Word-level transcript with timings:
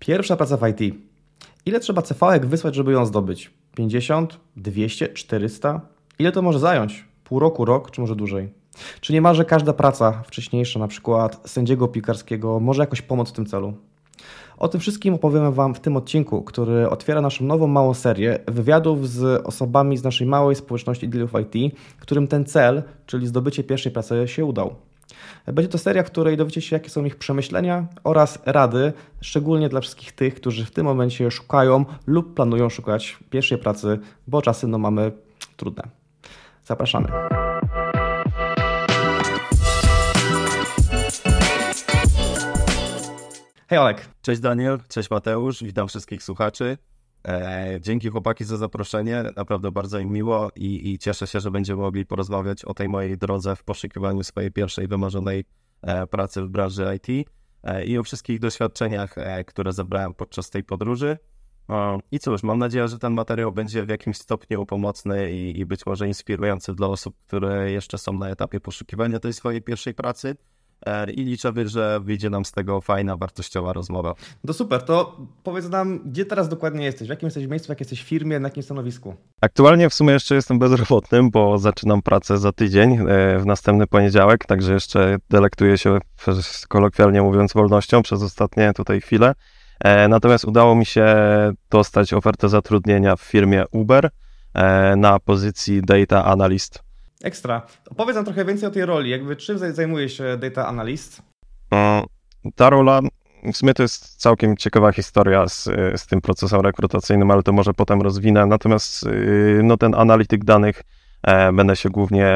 Pierwsza 0.00 0.36
praca 0.36 0.56
w 0.56 0.68
IT. 0.68 0.94
Ile 1.66 1.80
trzeba 1.80 2.02
cv 2.02 2.40
wysłać, 2.40 2.74
żeby 2.74 2.92
ją 2.92 3.06
zdobyć? 3.06 3.50
50, 3.76 4.40
200, 4.56 5.08
400? 5.08 5.80
Ile 6.18 6.32
to 6.32 6.42
może 6.42 6.58
zająć? 6.58 7.04
Pół 7.24 7.38
roku, 7.38 7.64
rok, 7.64 7.90
czy 7.90 8.00
może 8.00 8.16
dłużej? 8.16 8.48
Czy 9.00 9.12
niemalże 9.12 9.44
każda 9.44 9.72
praca 9.72 10.22
wcześniejsza, 10.26 10.78
na 10.78 10.88
przykład 10.88 11.50
sędziego 11.50 11.88
piłkarskiego, 11.88 12.60
może 12.60 12.82
jakoś 12.82 13.02
pomóc 13.02 13.28
w 13.28 13.32
tym 13.32 13.46
celu? 13.46 13.74
O 14.58 14.68
tym 14.68 14.80
wszystkim 14.80 15.14
opowiem 15.14 15.52
Wam 15.52 15.74
w 15.74 15.80
tym 15.80 15.96
odcinku, 15.96 16.42
który 16.42 16.90
otwiera 16.90 17.20
naszą 17.20 17.44
nową 17.44 17.66
małą 17.66 17.94
serię 17.94 18.38
wywiadów 18.48 19.08
z 19.08 19.46
osobami 19.46 19.96
z 19.96 20.04
naszej 20.04 20.26
małej 20.26 20.56
społeczności 20.56 21.08
dealów 21.08 21.32
IT, 21.42 21.74
którym 21.98 22.28
ten 22.28 22.44
cel, 22.44 22.82
czyli 23.06 23.26
zdobycie 23.26 23.64
pierwszej 23.64 23.92
pracy, 23.92 24.28
się 24.28 24.44
udał. 24.44 24.74
Będzie 25.46 25.68
to 25.68 25.78
seria, 25.78 26.02
w 26.02 26.06
której 26.06 26.36
dowiecie 26.36 26.60
się, 26.60 26.76
jakie 26.76 26.90
są 26.90 27.04
ich 27.04 27.16
przemyślenia 27.16 27.86
oraz 28.04 28.38
rady, 28.46 28.92
szczególnie 29.20 29.68
dla 29.68 29.80
wszystkich 29.80 30.12
tych, 30.12 30.34
którzy 30.34 30.64
w 30.64 30.70
tym 30.70 30.84
momencie 30.84 31.30
szukają 31.30 31.84
lub 32.06 32.34
planują 32.34 32.68
szukać 32.68 33.18
pierwszej 33.30 33.58
pracy, 33.58 33.98
bo 34.26 34.42
czasy 34.42 34.66
no 34.66 34.78
mamy 34.78 35.12
trudne. 35.56 35.82
Zapraszamy. 36.64 37.08
Hej 43.68 43.78
Olek. 43.78 44.08
Cześć 44.22 44.40
Daniel, 44.40 44.78
cześć 44.88 45.10
Mateusz, 45.10 45.64
witam 45.64 45.88
wszystkich 45.88 46.22
słuchaczy. 46.22 46.78
E, 47.28 47.78
dzięki 47.80 48.08
chłopaki 48.08 48.44
za 48.44 48.56
zaproszenie, 48.56 49.24
naprawdę 49.36 49.70
bardzo 49.70 49.98
im 49.98 50.12
miło 50.12 50.50
i, 50.56 50.90
i, 50.92 50.98
cieszę 50.98 51.26
się, 51.26 51.40
że 51.40 51.50
będziemy 51.50 51.82
mogli 51.82 52.06
porozmawiać 52.06 52.64
o 52.64 52.74
tej 52.74 52.88
mojej 52.88 53.18
drodze 53.18 53.56
w 53.56 53.64
poszukiwaniu 53.64 54.24
swojej 54.24 54.50
pierwszej 54.52 54.88
wymarzonej 54.88 55.44
e, 55.82 56.06
pracy 56.06 56.42
w 56.42 56.48
branży 56.48 56.86
IT 56.96 57.28
e, 57.62 57.84
i 57.84 57.98
o 57.98 58.02
wszystkich 58.02 58.40
doświadczeniach, 58.40 59.14
które 59.46 59.72
zebrałem 59.72 60.14
podczas 60.14 60.50
tej 60.50 60.64
podróży. 60.64 61.18
I 62.12 62.18
cóż, 62.18 62.42
mam 62.42 62.58
nadzieję, 62.58 62.88
że 62.88 62.98
ten 62.98 63.12
materiał 63.12 63.52
będzie 63.52 63.86
w 63.86 63.88
jakimś 63.88 64.16
stopniu 64.16 64.66
pomocny 64.66 65.32
i, 65.32 65.60
i 65.60 65.66
być 65.66 65.86
może 65.86 66.08
inspirujący 66.08 66.74
dla 66.74 66.86
osób, 66.86 67.16
które 67.26 67.72
jeszcze 67.72 67.98
są 67.98 68.12
na 68.12 68.28
etapie 68.28 68.60
poszukiwania 68.60 69.20
tej 69.20 69.32
swojej 69.32 69.62
pierwszej 69.62 69.94
pracy 69.94 70.36
i 71.14 71.24
liczę, 71.24 71.52
że 71.64 72.00
wyjdzie 72.00 72.30
nam 72.30 72.44
z 72.44 72.52
tego 72.52 72.80
fajna, 72.80 73.16
wartościowa 73.16 73.72
rozmowa. 73.72 74.14
To 74.46 74.52
super, 74.52 74.82
to 74.82 75.16
powiedz 75.42 75.68
nam, 75.68 76.00
gdzie 76.06 76.24
teraz 76.24 76.48
dokładnie 76.48 76.84
jesteś? 76.84 77.08
W 77.08 77.10
jakim 77.10 77.26
jesteś 77.26 77.46
miejscu, 77.46 77.66
w 77.66 77.68
jakiej 77.68 77.84
jesteś 77.84 78.02
firmie, 78.02 78.40
na 78.40 78.48
jakim 78.48 78.62
stanowisku? 78.62 79.14
Aktualnie 79.40 79.90
w 79.90 79.94
sumie 79.94 80.12
jeszcze 80.12 80.34
jestem 80.34 80.58
bezrobotnym, 80.58 81.30
bo 81.30 81.58
zaczynam 81.58 82.02
pracę 82.02 82.38
za 82.38 82.52
tydzień, 82.52 82.92
e, 82.92 83.38
w 83.38 83.46
następny 83.46 83.86
poniedziałek, 83.86 84.46
także 84.46 84.72
jeszcze 84.72 85.16
delektuję 85.30 85.78
się, 85.78 85.98
kolokwialnie 86.68 87.22
mówiąc, 87.22 87.52
wolnością 87.52 88.02
przez 88.02 88.22
ostatnie 88.22 88.72
tutaj 88.72 89.00
chwile. 89.00 89.34
E, 89.80 90.08
natomiast 90.08 90.44
udało 90.44 90.74
mi 90.74 90.86
się 90.86 91.06
dostać 91.70 92.12
ofertę 92.12 92.48
zatrudnienia 92.48 93.16
w 93.16 93.20
firmie 93.20 93.64
Uber 93.72 94.10
e, 94.54 94.96
na 94.96 95.18
pozycji 95.18 95.82
Data 95.82 96.24
Analyst. 96.24 96.89
Ekstra. 97.24 97.62
Opowiedz 97.90 98.16
nam 98.16 98.24
trochę 98.24 98.44
więcej 98.44 98.68
o 98.68 98.72
tej 98.72 98.86
roli. 98.86 99.10
Jakby 99.10 99.36
czym 99.36 99.74
zajmuje 99.74 100.08
się 100.08 100.36
data 100.38 100.66
analyst? 100.66 101.22
Ta 102.54 102.70
rola, 102.70 103.00
w 103.52 103.56
sumie 103.56 103.74
to 103.74 103.82
jest 103.82 104.16
całkiem 104.16 104.56
ciekawa 104.56 104.92
historia 104.92 105.48
z, 105.48 105.64
z 105.96 106.06
tym 106.06 106.20
procesem 106.20 106.60
rekrutacyjnym, 106.60 107.30
ale 107.30 107.42
to 107.42 107.52
może 107.52 107.74
potem 107.74 108.02
rozwinę. 108.02 108.46
Natomiast 108.46 109.06
y, 109.06 109.60
no, 109.64 109.76
ten 109.76 109.94
analityk 109.94 110.44
danych 110.44 110.82
e, 111.22 111.52
będę 111.52 111.76
się 111.76 111.90
głównie 111.90 112.32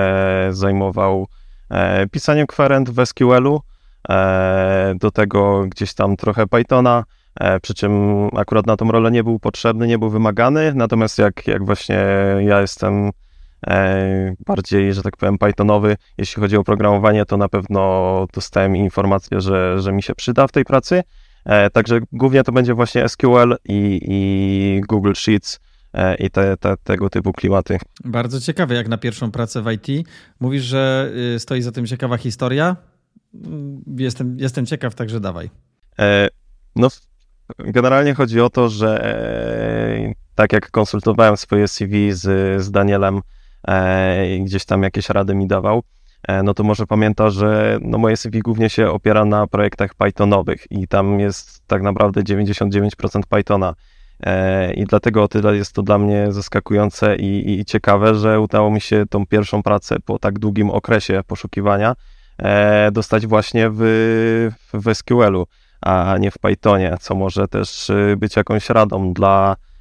zajmował 0.50 1.28
e, 1.70 2.06
pisaniem 2.06 2.46
kwerent 2.46 2.90
w 2.90 3.06
SQL-u, 3.06 3.60
e, 4.08 4.94
do 5.00 5.10
tego 5.10 5.66
gdzieś 5.66 5.94
tam 5.94 6.16
trochę 6.16 6.46
Pythona, 6.46 7.05
przy 7.62 7.74
czym 7.74 8.24
akurat 8.36 8.66
na 8.66 8.77
tą 8.77 8.90
rolę 8.90 9.10
nie 9.10 9.24
był 9.24 9.38
potrzebny, 9.38 9.86
nie 9.86 9.98
był 9.98 10.10
wymagany, 10.10 10.72
natomiast 10.74 11.18
jak, 11.18 11.46
jak 11.46 11.64
właśnie 11.64 12.06
ja 12.40 12.60
jestem 12.60 13.10
bardziej, 14.46 14.94
że 14.94 15.02
tak 15.02 15.16
powiem, 15.16 15.39
Pythonowy. 15.39 15.96
Jeśli 16.18 16.42
chodzi 16.42 16.56
o 16.56 16.64
programowanie, 16.64 17.24
to 17.24 17.36
na 17.36 17.48
pewno 17.48 18.27
dostałem 18.34 18.77
informację, 18.77 19.40
że, 19.40 19.80
że 19.80 19.92
mi 19.92 20.02
się 20.02 20.14
przyda 20.14 20.46
w 20.46 20.52
tej 20.52 20.64
pracy. 20.64 21.02
E, 21.44 21.70
także 21.70 22.00
głównie 22.12 22.44
to 22.44 22.52
będzie 22.52 22.74
właśnie 22.74 23.08
SQL 23.08 23.56
i, 23.64 24.00
i 24.08 24.80
Google 24.89 25.12
Sheets 25.14 25.61
e, 25.92 26.14
i 26.14 26.30
te, 26.30 26.56
te, 26.56 26.74
tego 26.84 27.11
typu 27.11 27.33
klimaty. 27.33 27.78
Bardzo 28.05 28.40
ciekawe, 28.40 28.74
jak 28.74 28.89
na 28.89 28.98
pierwszą 28.98 29.30
pracę 29.30 29.62
w 29.62 29.72
IT. 29.72 30.08
Mówisz, 30.40 30.62
że 30.62 31.12
y, 31.34 31.39
stoi 31.39 31.62
za 31.62 31.72
tym 31.72 31.86
ciekawa 31.86 32.16
historia. 32.16 32.77
Mm, 33.34 33.83
jestem, 33.98 34.36
jestem 34.40 34.66
ciekaw, 34.66 34.94
także 34.94 35.20
dawaj. 35.20 35.50
No, 36.77 36.89
generalnie 37.58 38.14
chodzi 38.14 38.40
o 38.40 38.50
to, 38.50 38.68
że 38.68 39.14
tak 40.34 40.52
jak 40.52 40.70
konsultowałem 40.70 41.36
swoje 41.36 41.68
CV 41.68 42.12
z, 42.12 42.62
z 42.62 42.70
Danielem 42.70 43.20
E, 43.20 43.20
i 44.36 44.45
gdzieś 44.45 44.64
tam 44.64 44.83
jakieś 44.83 45.08
rady 45.08 45.35
mi 45.35 45.47
dawał, 45.47 45.83
e, 46.29 46.42
no 46.42 46.55
to 46.55 46.63
może 46.63 46.86
pamięta, 46.86 47.30
że 47.30 47.79
no 47.83 47.98
moje 47.98 48.17
CV 48.17 48.41
głównie 48.41 48.70
się 48.70 48.91
opiera 48.91 49.25
na 49.25 49.47
projektach 49.47 49.95
Pythonowych 49.95 50.67
i 50.70 50.89
tam 50.89 51.20
jest 51.20 51.67
tak 51.67 51.83
naprawdę 51.83 52.23
99% 52.23 53.20
Pythona. 53.29 53.75
E, 54.23 54.73
I 54.75 54.85
dlatego 54.85 55.23
o 55.23 55.29
tyle 55.29 55.57
jest 55.57 55.73
to 55.73 55.83
dla 55.83 55.98
mnie 55.98 56.27
zaskakujące 56.33 57.17
i, 57.17 57.61
i 57.61 57.64
ciekawe, 57.64 58.14
że 58.14 58.41
udało 58.41 58.70
mi 58.70 58.80
się 58.80 59.05
tą 59.11 59.27
pierwszą 59.27 59.63
pracę 59.63 59.96
po 60.05 60.19
tak 60.19 60.39
długim 60.39 60.70
okresie 60.70 61.20
poszukiwania 61.27 61.95
dostać 62.92 63.27
właśnie 63.27 63.70
w, 63.73 63.81
w 64.73 64.95
SQL-u, 64.95 65.46
a 65.81 66.17
nie 66.20 66.31
w 66.31 66.39
Pythonie, 66.39 66.96
co 67.01 67.14
może 67.14 67.48
też 67.48 67.91
być 68.17 68.36
jakąś 68.36 68.70
radą 68.70 69.13
dla 69.13 69.57
E, 69.57 69.73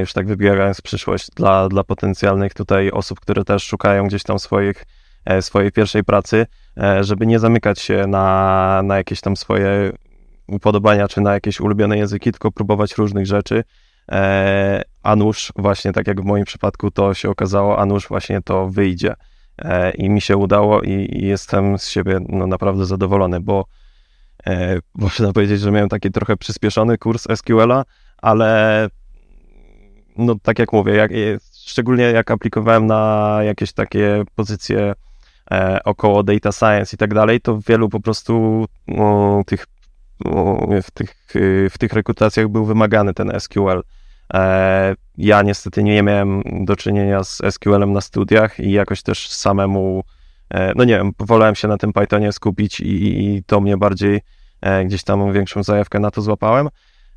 już 0.00 0.12
tak 0.12 0.26
wybierając 0.26 0.80
przyszłość 0.80 1.30
dla, 1.36 1.68
dla 1.68 1.84
potencjalnych 1.84 2.54
tutaj 2.54 2.90
osób, 2.90 3.20
które 3.20 3.44
też 3.44 3.62
szukają 3.64 4.06
gdzieś 4.06 4.22
tam 4.22 4.38
swoich, 4.38 4.84
e, 5.24 5.42
swojej 5.42 5.72
pierwszej 5.72 6.04
pracy, 6.04 6.46
e, 6.82 7.04
żeby 7.04 7.26
nie 7.26 7.38
zamykać 7.38 7.80
się 7.80 8.06
na, 8.06 8.80
na 8.84 8.96
jakieś 8.96 9.20
tam 9.20 9.36
swoje 9.36 9.92
upodobania, 10.46 11.08
czy 11.08 11.20
na 11.20 11.34
jakieś 11.34 11.60
ulubione 11.60 11.98
języki, 11.98 12.32
tylko 12.32 12.52
próbować 12.52 12.94
różnych 12.98 13.26
rzeczy. 13.26 13.64
A 15.02 15.16
nuż 15.16 15.52
właśnie, 15.56 15.92
tak 15.92 16.06
jak 16.06 16.20
w 16.20 16.24
moim 16.24 16.44
przypadku 16.44 16.90
to 16.90 17.14
się 17.14 17.30
okazało, 17.30 17.78
a 17.78 17.86
nuż 17.86 18.08
właśnie 18.08 18.42
to 18.42 18.68
wyjdzie. 18.68 19.14
I 19.98 20.10
mi 20.10 20.20
się 20.20 20.36
udało 20.36 20.82
i, 20.82 20.90
i 20.90 21.26
jestem 21.26 21.78
z 21.78 21.88
siebie 21.88 22.20
no, 22.28 22.46
naprawdę 22.46 22.86
zadowolony, 22.86 23.40
bo 23.40 23.64
można 24.94 25.32
powiedzieć, 25.32 25.60
że 25.60 25.70
miałem 25.70 25.88
taki 25.88 26.10
trochę 26.10 26.36
przyspieszony 26.36 26.98
kurs 26.98 27.26
SQL-a, 27.36 27.84
ale 28.22 28.88
no 30.16 30.34
tak 30.42 30.58
jak 30.58 30.72
mówię, 30.72 30.94
jak, 30.94 31.10
szczególnie 31.66 32.04
jak 32.04 32.30
aplikowałem 32.30 32.86
na 32.86 33.38
jakieś 33.42 33.72
takie 33.72 34.22
pozycje 34.34 34.94
e, 35.50 35.80
około 35.84 36.22
data 36.22 36.52
science 36.52 36.96
i 36.96 36.98
tak 36.98 37.14
dalej, 37.14 37.40
to 37.40 37.58
wielu 37.68 37.88
po 37.88 38.00
prostu 38.00 38.64
no, 38.88 39.42
tych, 39.46 39.66
no, 40.24 40.68
w, 40.82 40.90
tych, 40.90 41.26
w 41.70 41.78
tych 41.78 41.92
rekrutacjach 41.92 42.48
był 42.48 42.64
wymagany 42.64 43.14
ten 43.14 43.40
SQL. 43.40 43.82
E, 44.34 44.94
ja 45.18 45.42
niestety 45.42 45.82
nie 45.82 46.02
miałem 46.02 46.42
do 46.64 46.76
czynienia 46.76 47.24
z 47.24 47.42
SQL-em 47.50 47.92
na 47.92 48.00
studiach 48.00 48.60
i 48.60 48.70
jakoś 48.70 49.02
też 49.02 49.28
samemu, 49.28 50.04
e, 50.50 50.72
no 50.76 50.84
nie 50.84 50.96
wiem, 50.96 51.12
wolałem 51.18 51.54
się 51.54 51.68
na 51.68 51.76
tym 51.76 51.92
Pythonie 51.92 52.32
skupić 52.32 52.80
i, 52.80 53.18
i 53.18 53.44
to 53.44 53.60
mnie 53.60 53.76
bardziej 53.76 54.20
e, 54.60 54.84
gdzieś 54.84 55.04
tam 55.04 55.32
większą 55.32 55.62
zajawkę 55.62 56.00
na 56.00 56.10
to 56.10 56.22
złapałem. 56.22 56.68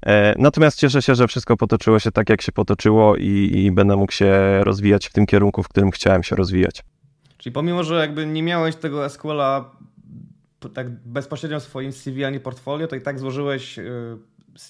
E, 0.05 0.35
natomiast 0.37 0.79
cieszę 0.79 1.01
się, 1.01 1.15
że 1.15 1.27
wszystko 1.27 1.57
potoczyło 1.57 1.99
się 1.99 2.11
tak, 2.11 2.29
jak 2.29 2.41
się 2.41 2.51
potoczyło 2.51 3.15
i, 3.15 3.51
i 3.53 3.71
będę 3.71 3.95
mógł 3.95 4.11
się 4.11 4.59
rozwijać 4.63 5.07
w 5.07 5.13
tym 5.13 5.25
kierunku, 5.25 5.63
w 5.63 5.67
którym 5.67 5.91
chciałem 5.91 6.23
się 6.23 6.35
rozwijać. 6.35 6.83
Czyli 7.37 7.53
pomimo, 7.53 7.83
że 7.83 7.95
jakby 7.95 8.25
nie 8.25 8.43
miałeś 8.43 8.75
tego 8.75 9.09
SQL-a 9.09 9.71
tak 10.73 10.89
bezpośrednio 10.89 11.59
w 11.59 11.63
swoim 11.63 11.91
CV 11.91 12.25
ani 12.25 12.39
portfolio, 12.39 12.87
to 12.87 12.95
i 12.95 13.01
tak 13.01 13.19
złożyłeś 13.19 13.79
y, 13.79 14.17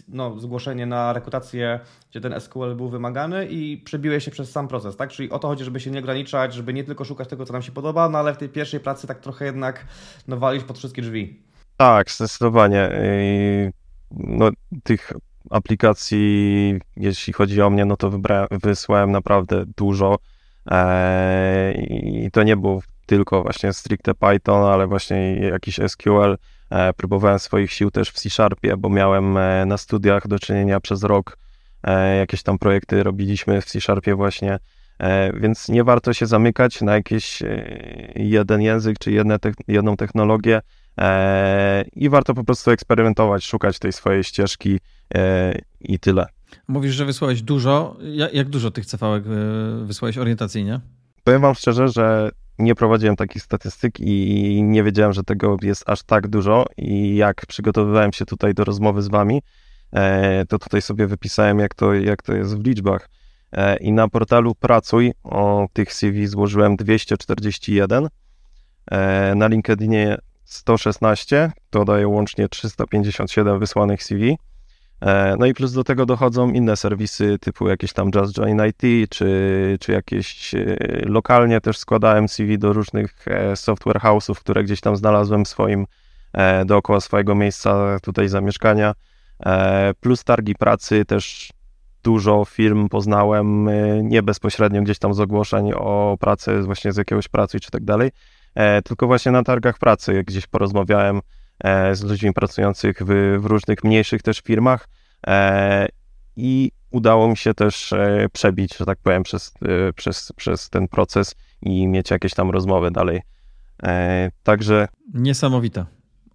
no, 0.07 0.39
zgłoszenie 0.39 0.85
na 0.85 1.13
rekrutację, 1.13 1.79
gdzie 2.11 2.22
ten 2.22 2.41
SQL 2.41 2.75
był 2.75 2.90
wymagany 2.90 3.46
i 3.46 3.78
przebiłeś 3.78 4.25
się 4.25 4.31
przez 4.31 4.52
sam 4.52 4.67
proces, 4.67 4.97
tak? 4.97 5.09
Czyli 5.09 5.29
o 5.29 5.40
to 5.40 5.47
chodzi, 5.47 5.63
żeby 5.63 5.79
się 5.79 5.91
nie 5.91 5.99
ograniczać, 5.99 6.53
żeby 6.53 6.73
nie 6.73 6.84
tylko 6.84 7.05
szukać 7.05 7.28
tego, 7.28 7.46
co 7.46 7.53
nam 7.53 7.61
się 7.61 7.72
podoba, 7.72 8.09
no 8.09 8.17
ale 8.17 8.34
w 8.34 8.37
tej 8.37 8.49
pierwszej 8.49 8.79
pracy 8.79 9.07
tak 9.07 9.19
trochę 9.19 9.46
jednak 9.46 9.85
no, 10.28 10.37
walić 10.37 10.63
pod 10.63 10.78
wszystkie 10.78 11.02
drzwi. 11.02 11.40
Tak, 11.78 12.11
zdecydowanie 12.11 12.91
no, 14.11 14.49
tych 14.83 15.11
aplikacji, 15.49 16.79
jeśli 16.97 17.33
chodzi 17.33 17.61
o 17.61 17.69
mnie, 17.69 17.85
no 17.85 17.97
to 17.97 18.11
wysłałem 18.63 19.11
naprawdę 19.11 19.63
dużo 19.77 20.17
e, 20.71 21.73
i 21.91 22.31
to 22.31 22.43
nie 22.43 22.57
było 22.57 22.81
tylko 23.05 23.43
właśnie 23.43 23.73
stricte 23.73 24.13
Python, 24.13 24.63
ale 24.63 24.87
właśnie 24.87 25.35
jakiś 25.35 25.79
SQL. 25.87 26.37
E, 26.69 26.93
próbowałem 26.93 27.39
swoich 27.39 27.73
sił 27.73 27.91
też 27.91 28.09
w 28.09 28.13
C-Sharpie, 28.13 28.77
bo 28.77 28.89
miałem 28.89 29.37
e, 29.37 29.65
na 29.65 29.77
studiach 29.77 30.27
do 30.27 30.39
czynienia 30.39 30.79
przez 30.79 31.03
rok. 31.03 31.37
E, 31.83 32.17
jakieś 32.17 32.43
tam 32.43 32.57
projekty 32.57 33.03
robiliśmy 33.03 33.61
w 33.61 33.65
C-Sharpie 33.65 34.15
właśnie, 34.15 34.59
więc 35.33 35.69
nie 35.69 35.83
warto 35.83 36.13
się 36.13 36.25
zamykać 36.25 36.81
na 36.81 36.93
jakiś 36.95 37.41
e, 37.41 37.47
jeden 38.15 38.61
język 38.61 38.99
czy 38.99 39.11
jedną 39.67 39.97
technologię. 39.97 40.61
I 41.96 42.09
warto 42.09 42.34
po 42.34 42.44
prostu 42.44 42.72
eksperymentować, 42.72 43.46
szukać 43.46 43.79
tej 43.79 43.94
swojej 43.94 44.23
ścieżki 44.23 44.79
i 45.79 45.99
tyle. 45.99 46.26
Mówisz, 46.67 46.96
że 46.96 47.05
wysłałeś 47.05 47.41
dużo. 47.41 47.97
Jak 48.34 48.49
dużo 48.49 48.72
tych 48.72 48.85
cv 48.85 49.22
wysłałeś 49.85 50.17
orientacyjnie? 50.17 50.79
Powiem 51.23 51.41
wam 51.41 51.55
szczerze, 51.55 51.88
że 51.90 52.32
nie 52.59 52.76
prowadziłem 52.76 53.16
takich 53.16 53.44
statystyk 53.44 53.99
i 53.99 54.64
nie 54.64 54.84
wiedziałem, 54.84 55.14
że 55.14 55.23
tego 55.23 55.58
jest 55.61 55.90
aż 55.90 56.03
tak 56.03 56.28
dużo. 56.28 56.66
I 56.78 57.16
jak 57.16 57.46
przygotowywałem 57.46 58.14
się 58.14 58.26
tutaj 58.26 58.53
do 58.53 58.64
rozmowy 58.64 59.02
z 59.02 59.08
wami, 59.08 59.41
e, 59.91 60.46
to 60.46 60.59
tutaj 60.59 60.82
sobie 60.82 61.08
wypisałem, 61.08 61.59
jak 61.59 61.76
to, 61.76 61.93
jak 61.93 62.22
to 62.22 62.34
jest 62.34 62.58
w 62.58 62.66
liczbach. 62.66 63.09
E, 63.52 63.78
I 63.78 63.91
na 63.91 64.08
portalu 64.08 64.55
Pracuj 64.55 65.14
o 65.23 65.67
tych 65.73 65.93
CV 65.93 66.28
złożyłem 66.28 66.76
241, 66.76 68.08
e, 68.91 69.35
na 69.35 69.47
LinkedInie 69.47 70.17
116, 70.47 71.52
to 71.70 71.85
daje 71.85 72.08
łącznie 72.08 72.49
357 72.49 73.59
wysłanych 73.59 74.03
CV. 74.03 74.38
E, 75.02 75.35
no 75.40 75.46
i 75.46 75.53
plus 75.53 75.73
do 75.73 75.84
tego 75.84 76.05
dochodzą 76.05 76.52
inne 76.52 76.78
serwisy 76.78 77.40
typu 77.40 77.67
jakieś 77.67 77.94
tam 77.94 78.09
Just 78.16 78.34
Join 78.34 78.61
IT, 78.66 79.09
czy, 79.09 79.78
czy 79.79 79.91
jakieś 79.91 80.55
e, 80.55 80.78
lokalnie 81.05 81.61
też 81.61 81.78
składałem 81.78 82.28
CV 82.28 82.58
do 82.58 82.73
różnych 82.73 83.28
e, 83.28 83.55
software 83.55 83.99
house'ów, 83.99 84.35
które 84.40 84.64
gdzieś 84.64 84.82
tam 84.82 84.96
znalazłem 84.96 85.46
w 85.46 85.47
swoim, 85.47 85.85
dookoła 86.66 87.00
swojego 87.00 87.35
miejsca 87.35 88.00
tutaj 88.00 88.29
zamieszkania. 88.29 88.93
Plus 90.00 90.23
targi 90.23 90.55
pracy 90.55 91.05
też 91.05 91.52
dużo 92.03 92.46
firm 92.46 92.90
poznałem, 92.90 93.70
nie 94.03 94.23
bezpośrednio 94.23 94.82
gdzieś 94.82 95.00
tam 95.00 95.14
z 95.14 95.20
ogłoszeń 95.20 95.72
o 95.76 96.17
pracę, 96.20 96.61
właśnie 96.61 96.91
z 96.91 96.97
jakiegoś 96.97 97.28
pracy 97.28 97.59
czy 97.59 97.72
tak 97.72 97.84
dalej, 97.84 98.11
tylko 98.85 99.07
właśnie 99.07 99.31
na 99.31 99.43
targach 99.43 99.79
pracy 99.79 100.23
gdzieś 100.23 100.47
porozmawiałem 100.47 101.21
E, 101.63 101.95
z 101.95 102.03
ludźmi 102.03 102.33
pracujących 102.33 102.97
w, 103.01 103.37
w 103.41 103.45
różnych 103.45 103.83
mniejszych 103.83 104.21
też 104.21 104.39
firmach 104.39 104.87
e, 105.27 105.87
i 106.35 106.71
udało 106.91 107.27
mi 107.27 107.37
się 107.37 107.53
też 107.53 107.93
e, 107.93 108.27
przebić, 108.33 108.77
że 108.77 108.85
tak 108.85 108.97
powiem, 109.03 109.23
przez, 109.23 109.53
przez, 109.95 110.31
przez 110.35 110.69
ten 110.69 110.87
proces 110.87 111.35
i 111.61 111.87
mieć 111.87 112.11
jakieś 112.11 112.33
tam 112.33 112.51
rozmowy 112.51 112.91
dalej. 112.91 113.21
Także. 114.43 114.87
Niesamowita. 115.13 115.85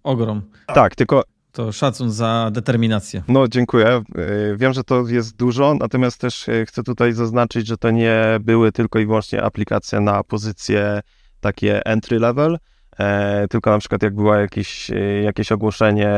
Ogrom. 0.03 0.41
Tak, 0.67 0.95
tylko. 0.95 1.23
To 1.51 1.71
szacun 1.71 2.11
za 2.11 2.49
determinację. 2.51 3.23
No, 3.27 3.47
dziękuję. 3.47 4.01
Wiem, 4.55 4.73
że 4.73 4.83
to 4.83 5.07
jest 5.07 5.35
dużo, 5.35 5.75
natomiast 5.79 6.21
też 6.21 6.49
chcę 6.67 6.83
tutaj 6.83 7.13
zaznaczyć, 7.13 7.67
że 7.67 7.77
to 7.77 7.91
nie 7.91 8.21
były 8.41 8.71
tylko 8.71 8.99
i 8.99 9.05
wyłącznie 9.05 9.43
aplikacje 9.43 9.99
na 9.99 10.23
pozycje 10.23 11.01
takie 11.43 11.85
entry 11.85 12.19
level, 12.19 12.57
e, 12.99 13.47
tylko 13.47 13.71
na 13.71 13.79
przykład 13.79 14.03
jak 14.03 14.15
było 14.15 14.35
jakieś, 14.35 14.91
e, 14.91 15.21
jakieś 15.21 15.51
ogłoszenie, 15.51 16.15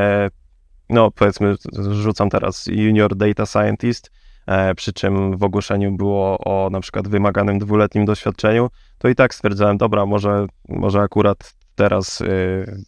no 0.90 1.10
powiedzmy, 1.10 1.54
rzucam 1.90 2.30
teraz 2.30 2.66
Junior 2.66 3.16
Data 3.16 3.46
Scientist, 3.46 4.10
e, 4.46 4.74
przy 4.74 4.92
czym 4.92 5.36
w 5.36 5.42
ogłoszeniu 5.42 5.92
było 5.92 6.38
o 6.38 6.70
na 6.70 6.80
przykład 6.80 7.08
wymaganym 7.08 7.58
dwuletnim 7.58 8.04
doświadczeniu, 8.04 8.68
to 8.98 9.08
i 9.08 9.14
tak 9.14 9.34
stwierdzałem, 9.34 9.78
dobra, 9.78 10.06
może, 10.06 10.46
może 10.68 11.00
akurat 11.00 11.54
teraz 11.74 12.22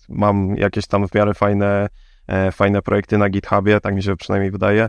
mam 0.09 0.57
jakieś 0.57 0.87
tam 0.87 1.09
w 1.09 1.15
miarę 1.15 1.35
fajne, 1.35 1.89
fajne 2.53 2.83
projekty 2.83 3.19
na 3.19 3.29
GitHubie, 3.29 3.81
tak 3.81 3.95
mi 3.95 4.03
się 4.03 4.17
przynajmniej 4.17 4.51
wydaje, 4.51 4.89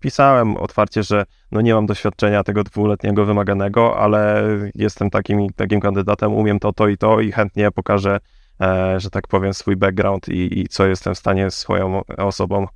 pisałem 0.00 0.56
otwarcie, 0.56 1.02
że 1.02 1.24
no 1.52 1.60
nie 1.60 1.74
mam 1.74 1.86
doświadczenia 1.86 2.44
tego 2.44 2.64
dwuletniego 2.64 3.24
wymaganego, 3.24 3.98
ale 3.98 4.44
jestem 4.74 5.10
takim, 5.10 5.50
takim 5.56 5.80
kandydatem, 5.80 6.32
umiem 6.32 6.58
to, 6.58 6.72
to 6.72 6.88
i 6.88 6.96
to 6.96 7.20
i 7.20 7.32
chętnie 7.32 7.70
pokażę, 7.70 8.20
e, 8.60 9.00
że 9.00 9.10
tak 9.10 9.28
powiem, 9.28 9.54
swój 9.54 9.76
background 9.76 10.28
i, 10.28 10.60
i 10.60 10.68
co 10.68 10.86
jestem 10.86 11.14
w 11.14 11.18
stanie 11.18 11.50
swoją 11.50 12.02
osobą 12.16 12.66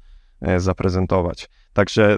e, 0.41 0.61
zaprezentować. 0.61 1.49
Także 1.73 2.17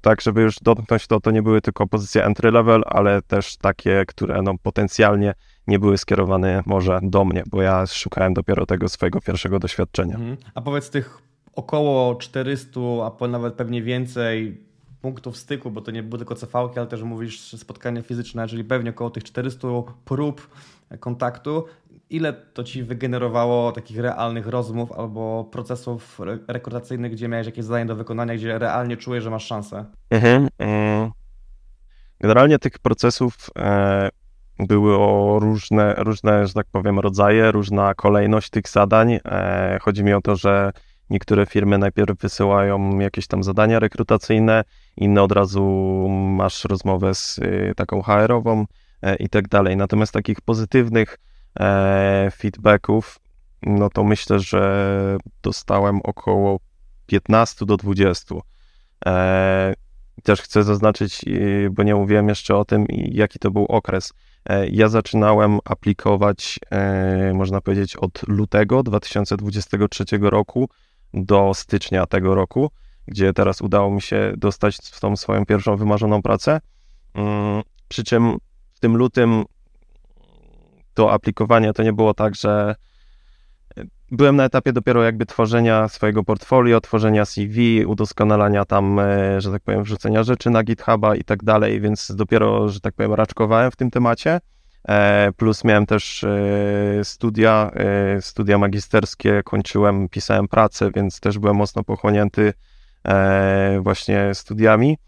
tak, 0.00 0.20
żeby 0.20 0.42
już 0.42 0.56
dotknąć 0.58 1.06
to, 1.06 1.20
to 1.20 1.30
nie 1.30 1.42
były 1.42 1.60
tylko 1.60 1.86
pozycje 1.86 2.24
entry 2.24 2.50
level, 2.50 2.82
ale 2.86 3.22
też 3.22 3.56
takie, 3.56 4.04
które 4.06 4.42
no, 4.42 4.54
potencjalnie 4.62 5.34
nie 5.66 5.78
były 5.78 5.98
skierowane 5.98 6.62
może 6.66 7.00
do 7.02 7.24
mnie, 7.24 7.42
bo 7.46 7.62
ja 7.62 7.86
szukałem 7.86 8.34
dopiero 8.34 8.66
tego 8.66 8.88
swojego 8.88 9.20
pierwszego 9.20 9.58
doświadczenia. 9.58 10.14
Mhm. 10.14 10.36
A 10.54 10.62
powiedz 10.62 10.90
tych 10.90 11.18
około 11.56 12.14
400, 12.14 12.80
a 13.20 13.26
nawet 13.28 13.54
pewnie 13.54 13.82
więcej 13.82 14.60
punktów 15.00 15.36
styku, 15.36 15.70
bo 15.70 15.80
to 15.80 15.90
nie 15.90 16.02
było 16.02 16.18
tylko 16.18 16.36
CV, 16.36 16.52
ale 16.76 16.86
też 16.86 17.02
mówisz 17.02 17.40
spotkanie 17.56 18.02
fizyczne, 18.02 18.48
czyli 18.48 18.64
pewnie 18.64 18.90
około 18.90 19.10
tych 19.10 19.24
400 19.24 19.68
prób 20.04 20.48
kontaktu. 21.00 21.64
Ile 22.10 22.32
to 22.32 22.64
ci 22.64 22.82
wygenerowało 22.82 23.72
takich 23.72 23.98
realnych 23.98 24.46
rozmów 24.46 24.92
albo 24.92 25.44
procesów 25.44 26.20
rekrutacyjnych, 26.48 27.12
gdzie 27.12 27.28
miałeś 27.28 27.46
jakieś 27.46 27.64
zadanie 27.64 27.86
do 27.86 27.96
wykonania, 27.96 28.34
gdzie 28.34 28.58
realnie 28.58 28.96
czujesz, 28.96 29.24
że 29.24 29.30
masz 29.30 29.46
szansę? 29.46 29.84
Mhm. 30.10 30.48
E, 30.60 31.10
generalnie 32.20 32.58
tych 32.58 32.78
procesów 32.78 33.36
e, 33.58 34.08
były 34.58 34.96
o 34.98 35.38
różne, 35.40 35.94
różne, 35.94 36.46
że 36.46 36.54
tak 36.54 36.66
powiem, 36.72 36.98
rodzaje, 36.98 37.52
różna 37.52 37.94
kolejność 37.94 38.50
tych 38.50 38.68
zadań. 38.68 39.18
E, 39.24 39.78
chodzi 39.82 40.04
mi 40.04 40.12
o 40.12 40.20
to, 40.20 40.36
że 40.36 40.72
Niektóre 41.10 41.46
firmy 41.46 41.78
najpierw 41.78 42.18
wysyłają 42.18 42.98
jakieś 42.98 43.26
tam 43.26 43.42
zadania 43.42 43.78
rekrutacyjne, 43.78 44.64
inne 44.96 45.22
od 45.22 45.32
razu 45.32 45.64
masz 46.10 46.64
rozmowę 46.64 47.14
z 47.14 47.38
y, 47.38 47.72
taką 47.76 48.02
HR-ową 48.02 48.64
e, 49.02 49.16
i 49.16 49.28
tak 49.28 49.48
dalej. 49.48 49.76
Natomiast 49.76 50.12
takich 50.12 50.40
pozytywnych 50.40 51.18
e, 51.60 52.30
feedbacków, 52.36 53.18
no 53.62 53.90
to 53.90 54.04
myślę, 54.04 54.40
że 54.40 55.18
dostałem 55.42 56.00
około 56.04 56.60
15 57.06 57.66
do 57.66 57.76
20. 57.76 58.34
E, 59.06 59.74
też 60.22 60.42
chcę 60.42 60.64
zaznaczyć, 60.64 61.24
y, 61.26 61.68
bo 61.72 61.82
nie 61.82 61.94
mówiłem 61.94 62.28
jeszcze 62.28 62.56
o 62.56 62.64
tym, 62.64 62.86
jaki 62.90 63.38
to 63.38 63.50
był 63.50 63.64
okres. 63.64 64.12
Ja 64.70 64.88
zaczynałem 64.88 65.58
aplikować, 65.64 66.58
można 67.34 67.60
powiedzieć, 67.60 67.96
od 67.96 68.28
lutego 68.28 68.82
2023 68.82 70.04
roku 70.20 70.68
do 71.16 71.54
stycznia 71.54 72.06
tego 72.06 72.34
roku, 72.34 72.70
gdzie 73.08 73.32
teraz 73.32 73.60
udało 73.60 73.90
mi 73.90 74.02
się 74.02 74.32
dostać 74.36 74.76
w 74.76 75.00
tą 75.00 75.16
swoją 75.16 75.46
pierwszą 75.46 75.76
wymarzoną 75.76 76.22
pracę. 76.22 76.60
Mm, 77.14 77.62
przy 77.88 78.04
czym 78.04 78.36
w 78.74 78.80
tym 78.80 78.96
lutym 78.96 79.44
to 80.94 81.12
aplikowanie 81.12 81.72
to 81.72 81.82
nie 81.82 81.92
było 81.92 82.14
tak, 82.14 82.34
że 82.34 82.74
byłem 84.10 84.36
na 84.36 84.44
etapie 84.44 84.72
dopiero 84.72 85.02
jakby 85.02 85.26
tworzenia 85.26 85.88
swojego 85.88 86.24
portfolio, 86.24 86.80
tworzenia 86.80 87.24
CV, 87.24 87.86
udoskonalania 87.86 88.64
tam, 88.64 88.98
e, 88.98 89.40
że 89.40 89.52
tak 89.52 89.62
powiem, 89.62 89.84
wrzucenia 89.84 90.22
rzeczy 90.22 90.50
na 90.50 90.62
GitHuba 90.62 91.16
i 91.16 91.24
tak 91.24 91.44
dalej, 91.44 91.80
więc 91.80 92.12
dopiero, 92.14 92.68
że 92.68 92.80
tak 92.80 92.94
powiem, 92.94 93.14
raczkowałem 93.14 93.70
w 93.70 93.76
tym 93.76 93.90
temacie. 93.90 94.40
E, 94.88 95.32
plus 95.36 95.64
miałem 95.64 95.86
też 95.86 96.24
e, 96.24 97.04
studia, 97.04 97.70
e, 97.74 98.22
studia 98.22 98.58
magisterskie, 98.58 99.42
kończyłem, 99.44 100.08
pisałem 100.08 100.48
pracę, 100.48 100.90
więc 100.94 101.20
też 101.20 101.38
byłem 101.38 101.56
mocno 101.56 101.84
pochłonięty 101.84 102.52
właśnie 103.80 104.34
studiami. 104.34 104.98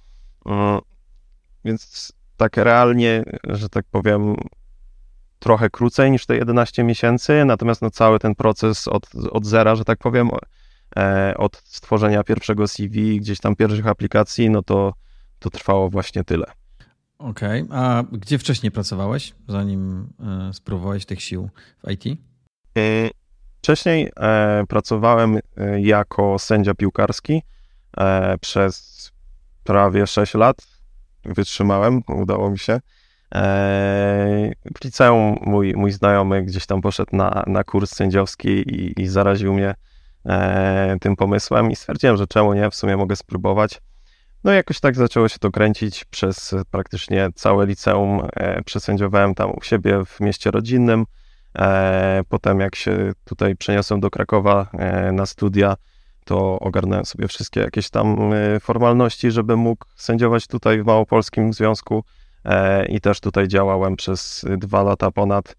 Mm, 0.46 0.78
więc 1.64 2.12
tak 2.36 2.56
realnie, 2.56 3.24
że 3.44 3.68
tak 3.68 3.84
powiem, 3.90 4.36
trochę 5.38 5.70
krócej 5.70 6.10
niż 6.10 6.26
te 6.26 6.36
11 6.36 6.84
miesięcy, 6.84 7.44
natomiast 7.44 7.82
no 7.82 7.90
cały 7.90 8.18
ten 8.18 8.34
proces 8.34 8.88
od, 8.88 9.14
od 9.30 9.46
zera, 9.46 9.74
że 9.74 9.84
tak 9.84 9.98
powiem, 9.98 10.30
od 11.36 11.56
stworzenia 11.56 12.24
pierwszego 12.24 12.68
CV, 12.68 13.20
gdzieś 13.20 13.40
tam 13.40 13.56
pierwszych 13.56 13.86
aplikacji, 13.86 14.50
no 14.50 14.62
to, 14.62 14.94
to 15.38 15.50
trwało 15.50 15.90
właśnie 15.90 16.24
tyle. 16.24 16.57
Okej, 17.18 17.62
okay. 17.62 17.78
a 17.78 18.02
gdzie 18.12 18.38
wcześniej 18.38 18.72
pracowałeś, 18.72 19.34
zanim 19.48 20.12
e, 20.48 20.52
spróbowałeś 20.54 21.06
tych 21.06 21.22
sił 21.22 21.50
w 21.86 21.90
IT? 21.90 22.20
E, 22.78 23.10
wcześniej 23.58 24.10
e, 24.20 24.64
pracowałem 24.68 25.38
jako 25.78 26.38
sędzia 26.38 26.74
piłkarski 26.74 27.42
przez 28.40 29.12
prawie 29.64 30.06
6 30.06 30.34
lat. 30.34 30.66
Wytrzymałem, 31.24 32.02
udało 32.08 32.50
mi 32.50 32.58
się. 32.58 32.80
W 34.74 34.84
liceum 34.84 35.36
mój, 35.46 35.74
mój 35.76 35.92
znajomy 35.92 36.42
gdzieś 36.42 36.66
tam 36.66 36.80
poszedł 36.80 37.16
na, 37.16 37.44
na 37.46 37.64
kurs 37.64 37.90
sędziowski 37.90 38.48
i, 38.48 39.02
i 39.02 39.08
zaraził 39.08 39.54
mnie 39.54 39.74
tym 41.00 41.16
pomysłem 41.16 41.70
i 41.70 41.76
stwierdziłem, 41.76 42.16
że 42.16 42.26
czemu 42.26 42.54
nie, 42.54 42.70
w 42.70 42.74
sumie 42.74 42.96
mogę 42.96 43.16
spróbować. 43.16 43.80
No 44.44 44.52
jakoś 44.52 44.80
tak 44.80 44.96
zaczęło 44.96 45.28
się 45.28 45.38
to 45.38 45.50
kręcić 45.50 46.04
przez 46.04 46.54
praktycznie 46.70 47.28
całe 47.34 47.66
liceum. 47.66 48.28
E, 48.36 48.62
przesędziowałem 48.62 49.34
tam 49.34 49.50
u 49.50 49.62
siebie 49.62 50.04
w 50.04 50.20
mieście 50.20 50.50
rodzinnym. 50.50 51.04
E, 51.58 52.22
potem 52.28 52.60
jak 52.60 52.76
się 52.76 53.12
tutaj 53.24 53.56
przeniosłem 53.56 54.00
do 54.00 54.10
Krakowa 54.10 54.66
e, 54.72 55.12
na 55.12 55.26
studia, 55.26 55.76
to 56.24 56.58
ogarnąłem 56.58 57.04
sobie 57.04 57.28
wszystkie 57.28 57.60
jakieś 57.60 57.90
tam 57.90 58.32
formalności, 58.60 59.30
żeby 59.30 59.56
mógł 59.56 59.84
sędziować 59.96 60.46
tutaj 60.46 60.82
w 60.82 60.86
Małopolskim 60.86 61.52
Związku 61.52 62.04
i 62.88 63.00
też 63.00 63.20
tutaj 63.20 63.48
działałem 63.48 63.96
przez 63.96 64.44
dwa 64.58 64.82
lata 64.82 65.10
ponad. 65.10 65.54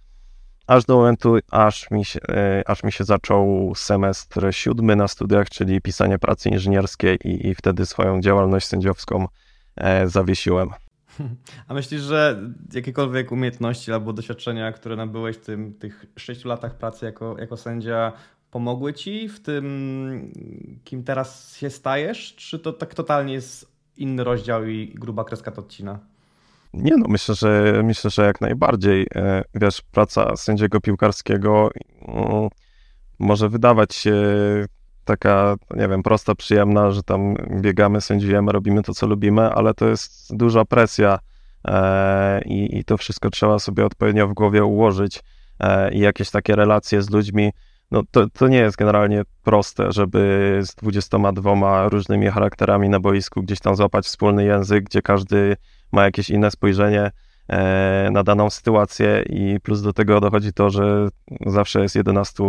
Aż 0.69 0.85
do 0.85 0.95
momentu, 0.95 1.37
aż 1.51 1.91
mi 1.91 2.05
się, 2.05 2.19
aż 2.65 2.83
mi 2.83 2.91
się 2.91 3.03
zaczął 3.03 3.73
semestr 3.75 4.47
siódmy 4.51 4.95
na 4.95 5.07
studiach, 5.07 5.49
czyli 5.49 5.81
pisanie 5.81 6.19
pracy 6.19 6.49
inżynierskiej 6.49 7.17
i, 7.23 7.47
i 7.47 7.55
wtedy 7.55 7.85
swoją 7.85 8.21
działalność 8.21 8.67
sędziowską 8.67 9.27
zawiesiłem. 10.05 10.69
A 11.67 11.73
myślisz, 11.73 12.01
że 12.01 12.41
jakiekolwiek 12.73 13.31
umiejętności 13.31 13.91
albo 13.91 14.13
doświadczenia, 14.13 14.71
które 14.71 14.95
nabyłeś 14.95 15.37
w 15.37 15.41
tym, 15.41 15.73
tych 15.73 16.05
sześciu 16.17 16.47
latach 16.47 16.77
pracy 16.77 17.05
jako, 17.05 17.35
jako 17.39 17.57
sędzia, 17.57 18.13
pomogły 18.51 18.93
ci 18.93 19.29
w 19.29 19.39
tym, 19.39 20.31
kim 20.83 21.03
teraz 21.03 21.57
się 21.57 21.69
stajesz? 21.69 22.35
Czy 22.35 22.59
to 22.59 22.73
tak 22.73 22.93
totalnie 22.93 23.33
jest 23.33 23.71
inny 23.97 24.23
rozdział 24.23 24.65
i 24.65 24.93
gruba 24.95 25.23
kreska 25.23 25.51
to 25.51 25.61
odcina? 25.61 25.99
Nie 26.73 26.97
no, 26.97 27.05
myślę, 27.09 27.35
że 27.35 27.81
myślę, 27.83 28.09
że 28.09 28.25
jak 28.25 28.41
najbardziej. 28.41 29.07
E, 29.15 29.43
wiesz, 29.55 29.81
praca 29.81 30.35
sędziego 30.35 30.81
piłkarskiego 30.81 31.69
mm, 32.07 32.49
może 33.19 33.49
wydawać 33.49 33.95
się 33.95 34.13
taka, 35.05 35.55
nie 35.75 35.87
wiem, 35.87 36.03
prosta, 36.03 36.35
przyjemna, 36.35 36.91
że 36.91 37.03
tam 37.03 37.35
biegamy, 37.61 38.01
sędziujemy, 38.01 38.51
robimy 38.51 38.83
to, 38.83 38.93
co 38.93 39.07
lubimy, 39.07 39.41
ale 39.41 39.73
to 39.73 39.87
jest 39.87 40.35
duża 40.37 40.65
presja 40.65 41.19
e, 41.67 42.41
i, 42.45 42.77
i 42.77 42.83
to 42.83 42.97
wszystko 42.97 43.29
trzeba 43.29 43.59
sobie 43.59 43.85
odpowiednio 43.85 44.27
w 44.27 44.33
głowie 44.33 44.63
ułożyć 44.65 45.23
e, 45.59 45.93
i 45.93 45.99
jakieś 45.99 46.29
takie 46.29 46.55
relacje 46.55 47.01
z 47.01 47.09
ludźmi. 47.09 47.51
No 47.91 48.03
to, 48.11 48.29
to 48.29 48.47
nie 48.47 48.57
jest 48.57 48.77
generalnie 48.77 49.21
proste, 49.43 49.91
żeby 49.91 50.59
z 50.63 50.75
22 50.75 51.89
różnymi 51.89 52.27
charakterami 52.27 52.89
na 52.89 52.99
boisku 52.99 53.43
gdzieś 53.43 53.59
tam 53.59 53.75
złapać 53.75 54.05
wspólny 54.05 54.45
język, 54.45 54.83
gdzie 54.83 55.01
każdy 55.01 55.55
ma 55.91 56.03
jakieś 56.03 56.29
inne 56.29 56.51
spojrzenie 56.51 57.11
e, 57.49 58.09
na 58.11 58.23
daną 58.23 58.49
sytuację 58.49 59.23
i 59.29 59.59
plus 59.59 59.81
do 59.81 59.93
tego 59.93 60.21
dochodzi 60.21 60.53
to, 60.53 60.69
że 60.69 61.07
zawsze 61.45 61.81
jest 61.81 61.95
11 61.95 62.43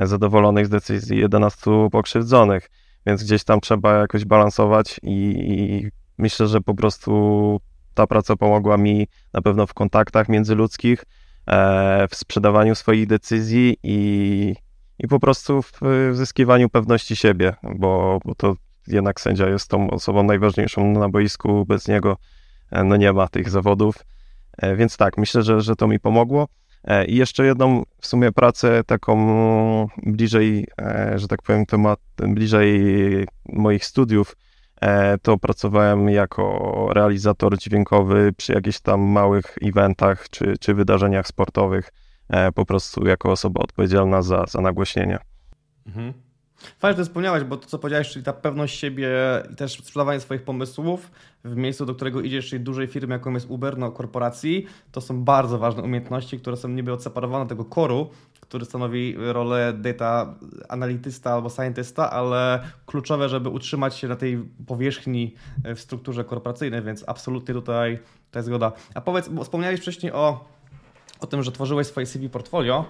zadowolonych 0.00 0.66
z 0.66 0.70
decyzji 0.70 1.18
11 1.18 1.70
pokrzywdzonych, 1.92 2.70
więc 3.06 3.24
gdzieś 3.24 3.44
tam 3.44 3.60
trzeba 3.60 3.98
jakoś 3.98 4.24
balansować 4.24 5.00
i, 5.02 5.34
i 5.48 5.88
myślę, 6.18 6.46
że 6.46 6.60
po 6.60 6.74
prostu 6.74 7.60
ta 7.94 8.06
praca 8.06 8.36
pomogła 8.36 8.76
mi 8.76 9.06
na 9.32 9.42
pewno 9.42 9.66
w 9.66 9.74
kontaktach 9.74 10.28
międzyludzkich, 10.28 11.04
e, 11.46 12.08
w 12.10 12.14
sprzedawaniu 12.14 12.74
swoich 12.74 13.06
decyzji 13.06 13.76
i, 13.82 14.54
i 14.98 15.08
po 15.08 15.20
prostu 15.20 15.62
w 15.62 15.80
zyskiwaniu 16.12 16.68
pewności 16.68 17.16
siebie, 17.16 17.54
bo, 17.62 18.18
bo 18.24 18.34
to 18.34 18.54
jednak 18.86 19.20
sędzia 19.20 19.48
jest 19.48 19.68
tą 19.70 19.90
osobą 19.90 20.22
najważniejszą 20.22 20.92
na 20.92 21.08
boisku, 21.08 21.66
bez 21.66 21.88
niego 21.88 22.12
e, 22.12 22.41
no 22.84 22.96
nie 22.96 23.12
ma 23.12 23.28
tych 23.28 23.50
zawodów. 23.50 23.96
E, 24.58 24.76
więc 24.76 24.96
tak, 24.96 25.18
myślę, 25.18 25.42
że, 25.42 25.60
że 25.60 25.76
to 25.76 25.88
mi 25.88 26.00
pomogło. 26.00 26.48
E, 26.84 27.04
I 27.04 27.16
jeszcze 27.16 27.44
jedną 27.44 27.82
w 28.00 28.06
sumie 28.06 28.32
pracę 28.32 28.84
taką 28.84 29.88
bliżej, 30.02 30.66
e, 30.80 31.18
że 31.18 31.28
tak 31.28 31.42
powiem, 31.42 31.66
temat, 31.66 32.00
bliżej 32.16 32.80
moich 33.48 33.84
studiów, 33.84 34.36
e, 34.80 35.18
to 35.18 35.38
pracowałem 35.38 36.08
jako 36.08 36.88
realizator 36.94 37.58
dźwiękowy 37.58 38.32
przy 38.36 38.52
jakichś 38.52 38.80
tam 38.80 39.00
małych 39.00 39.58
eventach 39.62 40.28
czy, 40.30 40.54
czy 40.60 40.74
wydarzeniach 40.74 41.26
sportowych, 41.26 41.92
po 42.54 42.66
prostu 42.66 43.06
jako 43.06 43.30
osoba 43.30 43.60
odpowiedzialna 43.60 44.22
za, 44.22 44.44
za 44.46 44.60
nagłośnienie. 44.60 45.18
Mhm. 45.86 46.12
Fajnie, 46.78 46.96
że 46.96 47.04
to 47.04 47.08
wspomniałeś, 47.08 47.44
bo 47.44 47.56
to, 47.56 47.66
co 47.66 47.78
powiedziałeś, 47.78 48.08
czyli 48.08 48.24
ta 48.24 48.32
pewność 48.32 48.78
siebie 48.78 49.08
i 49.52 49.56
też 49.56 49.72
sprzedawanie 49.72 50.20
swoich 50.20 50.42
pomysłów 50.42 51.10
w 51.44 51.56
miejscu, 51.56 51.86
do 51.86 51.94
którego 51.94 52.20
idziesz, 52.20 52.48
czyli 52.48 52.64
dużej 52.64 52.86
firmy, 52.86 53.14
jaką 53.14 53.32
jest 53.32 53.50
Uber, 53.50 53.78
no 53.78 53.90
korporacji, 53.90 54.66
to 54.92 55.00
są 55.00 55.24
bardzo 55.24 55.58
ważne 55.58 55.82
umiejętności, 55.82 56.38
które 56.38 56.56
są 56.56 56.68
niby 56.68 56.92
odseparowane 56.92 57.42
od 57.42 57.48
tego 57.48 57.64
koru, 57.64 58.10
który 58.40 58.64
stanowi 58.64 59.14
rolę 59.18 59.72
data 59.72 60.34
analitysta 60.68 61.32
albo 61.32 61.50
scientysta, 61.50 62.10
ale 62.10 62.62
kluczowe, 62.86 63.28
żeby 63.28 63.48
utrzymać 63.48 63.96
się 63.96 64.08
na 64.08 64.16
tej 64.16 64.44
powierzchni 64.66 65.34
w 65.64 65.80
strukturze 65.80 66.24
korporacyjnej, 66.24 66.82
więc 66.82 67.04
absolutnie 67.06 67.54
tutaj, 67.54 67.98
tutaj 68.26 68.42
zgoda. 68.42 68.72
A 68.94 69.00
powiedz, 69.00 69.28
bo 69.28 69.44
wspomniałeś 69.44 69.80
wcześniej 69.80 70.12
o 70.12 70.44
o 71.22 71.26
tym, 71.26 71.42
że 71.42 71.52
tworzyłeś 71.52 71.86
swoje 71.86 72.06
CV 72.06 72.28
portfolio. 72.28 72.84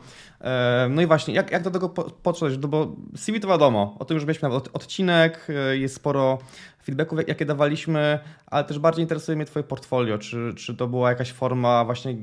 No 0.91 1.03
i 1.03 1.07
właśnie, 1.07 1.35
jak, 1.35 1.51
jak 1.51 1.63
do 1.63 1.71
tego 1.71 1.89
podszedłeś? 2.23 2.59
No 2.63 2.69
bo 2.69 2.97
CV 3.17 3.41
to 3.41 3.49
wiadomo, 3.49 3.97
o 3.99 4.05
tym 4.05 4.15
już 4.15 4.25
mieliśmy 4.25 4.49
nawet 4.49 4.69
odcinek, 4.73 5.47
e, 5.49 5.77
jest 5.77 5.95
sporo 5.95 6.39
feedbacków, 6.85 7.19
jakie 7.29 7.47
dawaliśmy, 7.47 8.19
ale 8.47 8.65
też 8.65 8.79
bardziej 8.79 9.03
interesuje 9.03 9.37
mnie 9.37 9.45
Twoje 9.45 9.63
portfolio. 9.63 10.19
Czy, 10.19 10.53
czy 10.57 10.77
to 10.77 10.87
była 10.87 11.11
jakaś 11.11 11.33
forma 11.33 11.85
właśnie 11.85 12.15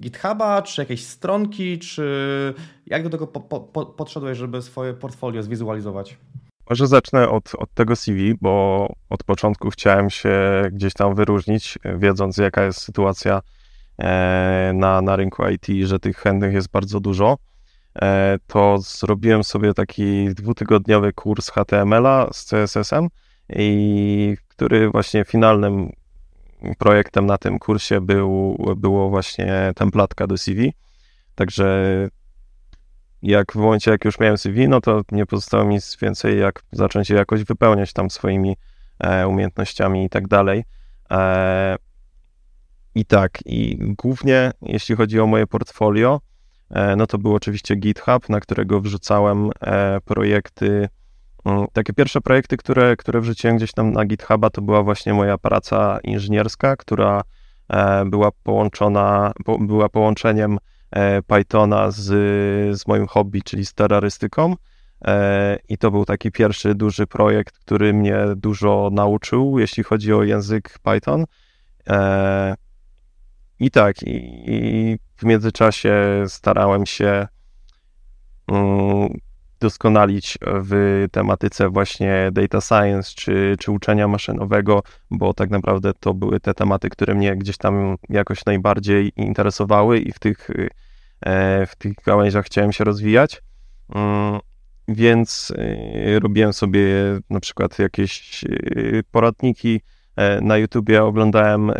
GitHuba, 0.00 0.62
czy 0.62 0.82
jakiejś 0.82 1.04
stronki, 1.04 1.78
czy 1.78 2.54
jak 2.86 3.02
do 3.02 3.10
tego 3.10 3.26
po, 3.26 3.40
po, 3.40 3.86
podszedłeś, 3.86 4.38
żeby 4.38 4.62
swoje 4.62 4.94
portfolio 4.94 5.42
zwizualizować? 5.42 6.16
Może 6.70 6.86
zacznę 6.86 7.28
od, 7.28 7.54
od 7.58 7.74
tego 7.74 7.96
CV, 7.96 8.34
bo 8.40 8.86
od 9.10 9.24
początku 9.24 9.70
chciałem 9.70 10.10
się 10.10 10.62
gdzieś 10.72 10.94
tam 10.94 11.14
wyróżnić, 11.14 11.78
wiedząc 11.98 12.36
jaka 12.36 12.64
jest 12.64 12.80
sytuacja 12.80 13.34
E, 13.36 13.53
na, 14.74 15.02
na 15.02 15.16
rynku 15.16 15.48
IT, 15.48 15.66
że 15.86 15.98
tych 15.98 16.16
chętnych 16.16 16.54
jest 16.54 16.70
bardzo 16.70 17.00
dużo, 17.00 17.38
e, 18.02 18.38
to 18.46 18.78
zrobiłem 18.78 19.44
sobie 19.44 19.74
taki 19.74 20.34
dwutygodniowy 20.34 21.12
kurs 21.12 21.50
HTML-a 21.50 22.28
z 22.32 22.44
CSS-em 22.44 23.08
i 23.48 24.36
który 24.48 24.90
właśnie 24.90 25.24
finalnym 25.24 25.92
projektem 26.78 27.26
na 27.26 27.38
tym 27.38 27.58
kursie 27.58 28.00
był, 28.00 28.56
było 28.76 29.10
właśnie 29.10 29.72
templatka 29.76 30.26
do 30.26 30.38
CV. 30.38 30.72
Także 31.34 32.08
jak 33.22 33.52
w 33.52 33.56
momencie, 33.56 33.90
jak 33.90 34.04
już 34.04 34.18
miałem 34.18 34.38
CV, 34.38 34.68
no 34.68 34.80
to 34.80 35.02
nie 35.12 35.26
pozostało 35.26 35.64
mi 35.64 35.74
nic 35.74 35.96
więcej, 36.02 36.38
jak 36.38 36.62
zacząć 36.72 37.10
je 37.10 37.16
jakoś 37.16 37.44
wypełniać 37.44 37.92
tam 37.92 38.10
swoimi 38.10 38.56
e, 38.98 39.28
umiejętnościami 39.28 40.04
i 40.04 40.08
tak 40.08 40.28
dalej. 40.28 40.64
I 42.94 43.04
tak, 43.04 43.38
i 43.46 43.78
głównie 43.80 44.50
jeśli 44.62 44.96
chodzi 44.96 45.20
o 45.20 45.26
moje 45.26 45.46
portfolio, 45.46 46.20
e, 46.70 46.96
no 46.96 47.06
to 47.06 47.18
był 47.18 47.34
oczywiście 47.34 47.76
GitHub, 47.76 48.28
na 48.28 48.40
którego 48.40 48.80
wrzucałem 48.80 49.50
e, 49.60 50.00
projekty. 50.00 50.88
Mm, 51.44 51.66
takie 51.72 51.92
pierwsze 51.92 52.20
projekty, 52.20 52.56
które, 52.56 52.96
które 52.96 53.20
wrzuciłem 53.20 53.56
gdzieś 53.56 53.72
tam 53.72 53.92
na 53.92 54.04
GitHuba, 54.04 54.50
to 54.50 54.62
była 54.62 54.82
właśnie 54.82 55.14
moja 55.14 55.38
praca 55.38 55.98
inżynierska, 56.02 56.76
która 56.76 57.22
e, 57.68 58.04
była 58.04 58.30
połączona, 58.42 59.32
była 59.60 59.88
połączeniem 59.88 60.58
Pythona 61.26 61.90
z, 61.90 62.04
z 62.80 62.86
moim 62.86 63.06
hobby, 63.06 63.42
czyli 63.42 63.66
z 63.66 63.74
terrorystyką. 63.74 64.54
I 65.68 65.78
to 65.78 65.90
był 65.90 66.04
taki 66.04 66.30
pierwszy 66.30 66.74
duży 66.74 67.06
projekt, 67.06 67.58
który 67.58 67.92
mnie 67.94 68.16
dużo 68.36 68.90
nauczył, 68.92 69.58
jeśli 69.58 69.82
chodzi 69.82 70.12
o 70.12 70.22
język 70.22 70.78
Python. 70.82 71.24
I 73.60 73.70
tak, 73.70 74.02
i, 74.02 74.44
i 74.46 74.98
w 75.16 75.24
międzyczasie 75.24 76.24
starałem 76.26 76.86
się 76.86 77.26
um, 78.48 79.08
doskonalić 79.60 80.38
w 80.42 81.04
tematyce 81.12 81.68
właśnie 81.68 82.30
data 82.32 82.60
science 82.60 83.10
czy, 83.14 83.56
czy 83.58 83.72
uczenia 83.72 84.08
maszynowego, 84.08 84.82
bo 85.10 85.34
tak 85.34 85.50
naprawdę 85.50 85.92
to 86.00 86.14
były 86.14 86.40
te 86.40 86.54
tematy, 86.54 86.90
które 86.90 87.14
mnie 87.14 87.36
gdzieś 87.36 87.56
tam 87.56 87.96
jakoś 88.08 88.44
najbardziej 88.44 89.12
interesowały 89.16 89.98
i 89.98 90.12
w 90.12 90.18
tych, 90.18 90.50
e, 91.20 91.66
w 91.66 91.76
tych 91.76 91.94
gałęziach 92.06 92.46
chciałem 92.46 92.72
się 92.72 92.84
rozwijać. 92.84 93.42
Um, 93.94 94.40
więc 94.88 95.52
e, 95.56 96.20
robiłem 96.20 96.52
sobie 96.52 96.84
na 97.30 97.40
przykład 97.40 97.78
jakieś 97.78 98.44
e, 98.44 98.48
poradniki 99.10 99.80
na 100.42 100.56
YouTubie 100.56 101.04
oglądałem 101.04 101.70
e, 101.70 101.74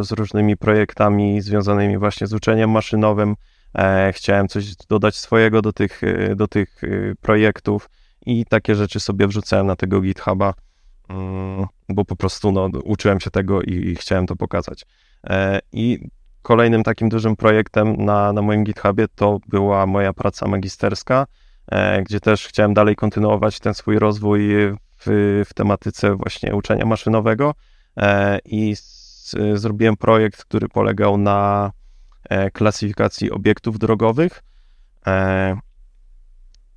z 0.00 0.12
różnymi 0.12 0.56
projektami 0.56 1.40
związanymi 1.40 1.98
właśnie 1.98 2.26
z 2.26 2.32
uczeniem 2.32 2.70
maszynowym. 2.70 3.36
E, 3.78 4.12
chciałem 4.12 4.48
coś 4.48 4.76
dodać 4.76 5.16
swojego 5.16 5.62
do 5.62 5.72
tych, 5.72 6.00
do 6.36 6.48
tych 6.48 6.82
projektów 7.20 7.90
i 8.26 8.44
takie 8.44 8.74
rzeczy 8.74 9.00
sobie 9.00 9.26
wrzucałem 9.26 9.66
na 9.66 9.76
tego 9.76 10.00
GitHuba, 10.00 10.54
mm, 11.08 11.66
bo 11.88 12.04
po 12.04 12.16
prostu 12.16 12.52
no, 12.52 12.68
uczyłem 12.84 13.20
się 13.20 13.30
tego 13.30 13.62
i, 13.62 13.96
chciałem 13.96 14.26
to 14.26 14.36
pokazać. 14.36 14.84
I 15.72 16.08
kolejnym 16.42 16.82
takim 16.82 17.08
dużym 17.08 17.36
projektem 17.36 18.04
na, 18.04 18.32
na 18.32 18.42
moim 18.42 18.64
GitHubie 18.64 19.06
to 19.14 19.38
była 19.48 19.86
moja 19.86 20.12
praca 20.12 20.48
magisterska, 20.48 21.26
gdzie 22.02 22.20
też 22.20 22.46
chciałem 22.46 22.74
dalej 22.74 22.96
kontynuować 22.96 23.60
ten 23.60 23.74
swój 23.74 23.98
rozwój 23.98 24.50
w, 25.06 25.42
w 25.48 25.54
tematyce 25.54 26.16
właśnie 26.16 26.54
uczenia 26.54 26.86
maszynowego 26.86 27.54
e, 27.96 28.38
i 28.44 28.76
z, 28.76 29.34
zrobiłem 29.54 29.96
projekt, 29.96 30.44
który 30.44 30.68
polegał 30.68 31.18
na 31.18 31.70
e, 32.28 32.50
klasyfikacji 32.50 33.30
obiektów 33.30 33.78
drogowych. 33.78 34.42
E, 35.06 35.56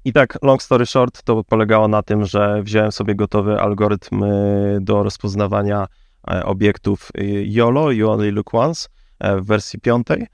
I 0.05 0.13
tak, 0.13 0.37
long 0.41 0.63
story 0.63 0.85
short, 0.85 1.23
to 1.23 1.43
polegało 1.43 1.87
na 1.87 2.03
tym, 2.03 2.25
że 2.25 2.63
wziąłem 2.63 2.91
sobie 2.91 3.15
gotowy 3.15 3.61
algorytm 3.61 4.23
do 4.81 5.03
rozpoznawania 5.03 5.87
obiektów 6.43 7.11
YOLO, 7.43 7.91
You 7.91 8.09
Only 8.09 8.31
Look 8.31 8.53
Once, 8.53 8.89
w 9.21 9.45
wersji 9.45 9.79
piątej 9.79 10.27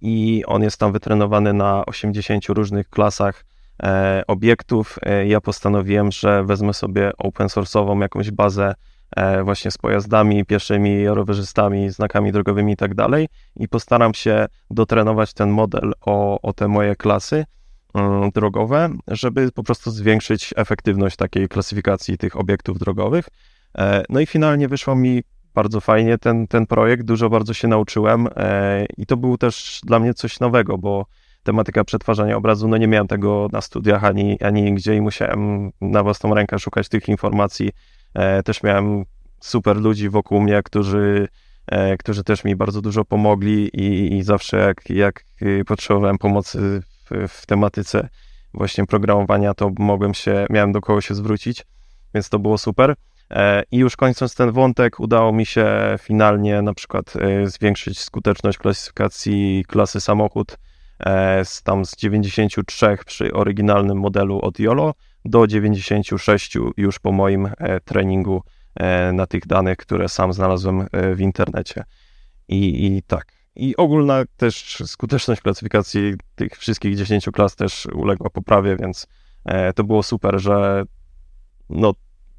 i 0.00 0.42
on 0.46 0.62
jest 0.62 0.80
tam 0.80 0.92
wytrenowany 0.92 1.52
na 1.52 1.86
80 1.86 2.46
różnych 2.46 2.88
klasach 2.88 3.44
obiektów. 4.26 4.98
Ja 5.26 5.40
postanowiłem, 5.40 6.12
że 6.12 6.44
wezmę 6.44 6.74
sobie 6.74 7.12
open 7.18 7.46
source'ową 7.46 8.00
jakąś 8.00 8.30
bazę 8.30 8.74
właśnie 9.44 9.70
z 9.70 9.78
pojazdami, 9.78 10.44
pieszymi, 10.44 11.08
rowerzystami, 11.08 11.90
znakami 11.90 12.32
drogowymi 12.32 12.72
i 12.72 12.76
tak 12.76 12.94
dalej 12.94 13.28
i 13.56 13.68
postaram 13.68 14.14
się 14.14 14.46
dotrenować 14.70 15.34
ten 15.34 15.50
model 15.50 15.92
o, 16.00 16.40
o 16.40 16.52
te 16.52 16.68
moje 16.68 16.96
klasy 16.96 17.44
Mm, 17.94 18.30
drogowe, 18.30 18.90
żeby 19.08 19.52
po 19.52 19.62
prostu 19.62 19.90
zwiększyć 19.90 20.54
efektywność 20.56 21.16
takiej 21.16 21.48
klasyfikacji 21.48 22.18
tych 22.18 22.36
obiektów 22.36 22.78
drogowych. 22.78 23.28
E, 23.78 24.04
no 24.08 24.20
i 24.20 24.26
finalnie 24.26 24.68
wyszło 24.68 24.96
mi 24.96 25.22
bardzo 25.54 25.80
fajnie 25.80 26.18
ten, 26.18 26.46
ten 26.46 26.66
projekt, 26.66 27.02
dużo 27.04 27.30
bardzo 27.30 27.54
się 27.54 27.68
nauczyłem 27.68 28.28
e, 28.36 28.86
i 28.96 29.06
to 29.06 29.16
był 29.16 29.38
też 29.38 29.80
dla 29.84 29.98
mnie 29.98 30.14
coś 30.14 30.40
nowego, 30.40 30.78
bo 30.78 31.06
tematyka 31.42 31.84
przetwarzania 31.84 32.36
obrazu, 32.36 32.68
no 32.68 32.76
nie 32.76 32.88
miałem 32.88 33.08
tego 33.08 33.48
na 33.52 33.60
studiach 33.60 34.04
ani, 34.04 34.42
ani 34.42 34.74
gdzie 34.74 34.96
i 34.96 35.00
musiałem 35.00 35.70
na 35.80 36.02
własną 36.02 36.34
rękę 36.34 36.58
szukać 36.58 36.88
tych 36.88 37.08
informacji. 37.08 37.70
E, 38.14 38.42
też 38.42 38.62
miałem 38.62 39.04
super 39.40 39.76
ludzi 39.76 40.08
wokół 40.08 40.40
mnie, 40.40 40.62
którzy, 40.64 41.28
którzy 41.98 42.24
też 42.24 42.44
mi 42.44 42.56
bardzo 42.56 42.82
dużo 42.82 43.04
pomogli 43.04 43.70
i, 43.72 44.16
i 44.16 44.22
zawsze 44.22 44.56
jak, 44.56 44.90
jak 44.90 45.24
potrzebowałem 45.66 46.18
pomocy 46.18 46.82
w 47.28 47.46
tematyce 47.46 48.08
właśnie 48.54 48.86
programowania, 48.86 49.54
to 49.54 49.70
mogłem 49.78 50.14
się, 50.14 50.46
miałem 50.50 50.72
do 50.72 50.80
kogo 50.80 51.00
się 51.00 51.14
zwrócić, 51.14 51.66
więc 52.14 52.28
to 52.28 52.38
było 52.38 52.58
super. 52.58 52.94
E, 53.30 53.62
I 53.70 53.78
już 53.78 53.96
kończąc 53.96 54.34
ten 54.34 54.52
wątek, 54.52 55.00
udało 55.00 55.32
mi 55.32 55.46
się 55.46 55.96
finalnie 56.00 56.62
na 56.62 56.74
przykład 56.74 57.16
e, 57.16 57.46
zwiększyć 57.46 58.00
skuteczność 58.00 58.58
klasyfikacji 58.58 59.64
klasy 59.68 60.00
samochód 60.00 60.52
e, 60.52 60.56
z 61.44 61.62
tam 61.62 61.84
z 61.84 61.96
93 61.96 62.96
przy 63.06 63.32
oryginalnym 63.32 63.98
modelu 63.98 64.40
od 64.42 64.58
YOLO 64.58 64.94
do 65.24 65.46
96 65.46 66.56
już 66.76 66.98
po 66.98 67.12
moim 67.12 67.50
treningu 67.84 68.42
na 69.12 69.26
tych 69.26 69.46
danych, 69.46 69.76
które 69.76 70.08
sam 70.08 70.32
znalazłem 70.32 70.86
w 71.14 71.20
internecie. 71.20 71.84
I, 72.48 72.86
i 72.86 73.02
tak, 73.02 73.32
i 73.56 73.76
ogólna 73.76 74.24
też 74.36 74.82
skuteczność 74.86 75.40
klasyfikacji 75.40 76.14
tych 76.34 76.52
wszystkich 76.58 76.96
10 76.96 77.24
klas 77.32 77.56
też 77.56 77.86
uległa 77.86 78.30
poprawie, 78.30 78.76
więc 78.76 79.06
e, 79.44 79.72
to 79.72 79.84
było 79.84 80.02
super, 80.02 80.40
że 80.40 80.84
no, 81.70 81.92